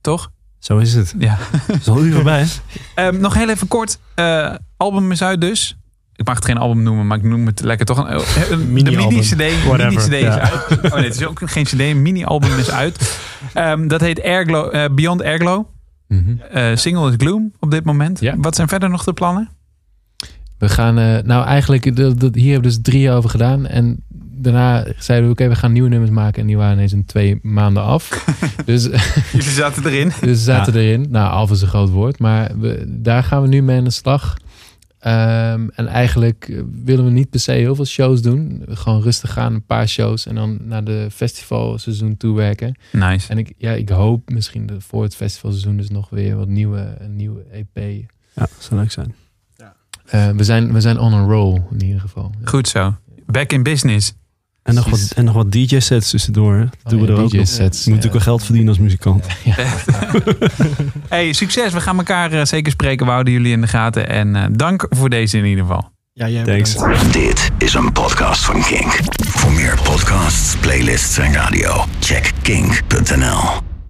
[0.00, 0.30] Toch?
[0.58, 1.14] Zo is het.
[1.18, 1.38] Ja.
[1.80, 2.46] Is al uur voorbij.
[2.94, 3.98] Ehm, nog heel even kort.
[4.14, 5.76] Eh, album is uit dus.
[6.16, 8.64] Ik mag het geen album noemen, maar ik noem het lekker toch een, een- de
[8.66, 9.08] Mini-album.
[9.08, 9.64] mini-cd.
[9.64, 10.38] Whatever, Mini-cd is ja.
[10.40, 10.84] uit.
[10.84, 11.80] Oh nee, het is ook geen cd.
[11.80, 13.18] Een mini-album is uit.
[13.54, 15.64] Ehm, dat heet Airglow, eh, Beyond Airglow.
[16.08, 16.36] Mhm.
[16.50, 18.20] Eh, single is Gloom op dit moment.
[18.20, 18.34] Ja.
[18.38, 19.48] Wat zijn verder nog de plannen?
[20.58, 23.66] We gaan, eh, nou eigenlijk, dat, dat, hier hebben we dus drie over gedaan.
[23.66, 24.04] En
[24.38, 26.40] daarna zeiden we, oké, we gaan nieuwe nummers maken.
[26.40, 28.24] En die waren ineens in twee maanden af.
[28.64, 28.82] dus,
[29.32, 30.12] Jullie zaten erin.
[30.20, 31.06] dus zaten erin.
[31.10, 32.18] Nou, af is een groot woord.
[32.18, 34.36] Maar we, daar gaan we nu mee aan de slag.
[35.06, 38.62] Ehm, en eigenlijk eh, willen we niet per se heel veel shows doen.
[38.68, 40.26] Gewoon rustig gaan, een paar shows.
[40.26, 42.74] En dan naar de festivalseizoen toe werken.
[42.92, 43.30] Nice.
[43.30, 46.96] En ik, ja, ik hoop misschien dat voor het festivalseizoen dus nog weer wat nieuwe,
[46.98, 48.04] een nieuwe EP.
[48.32, 49.14] Ja, zou leuk zijn.
[50.06, 52.30] Eh, we, zijn, we zijn on a roll in ieder geval.
[52.44, 52.94] Goed zo.
[53.26, 54.14] Back in business.
[54.66, 56.54] En nog, wat, en nog wat DJ-sets tussendoor.
[56.54, 56.58] hè.
[56.60, 57.42] Dat doen Oh we ja, er ook nog.
[57.42, 59.24] DJ-sets, Je moet natuurlijk wel geld verdienen als muzikant.
[61.08, 61.72] Hey, succes.
[61.72, 63.06] We gaan elkaar eh, zeker spreken.
[63.06, 64.08] We houden jullie in de gaten.
[64.08, 65.90] En eh, dank voor deze in ieder geval.
[66.12, 66.72] Ja, jij Thanks.
[66.74, 67.12] bedankt.
[67.12, 68.98] Dit is een podcast van Kink.
[69.28, 73.65] Voor meer podcasts, playlists en radio, check kink.nl.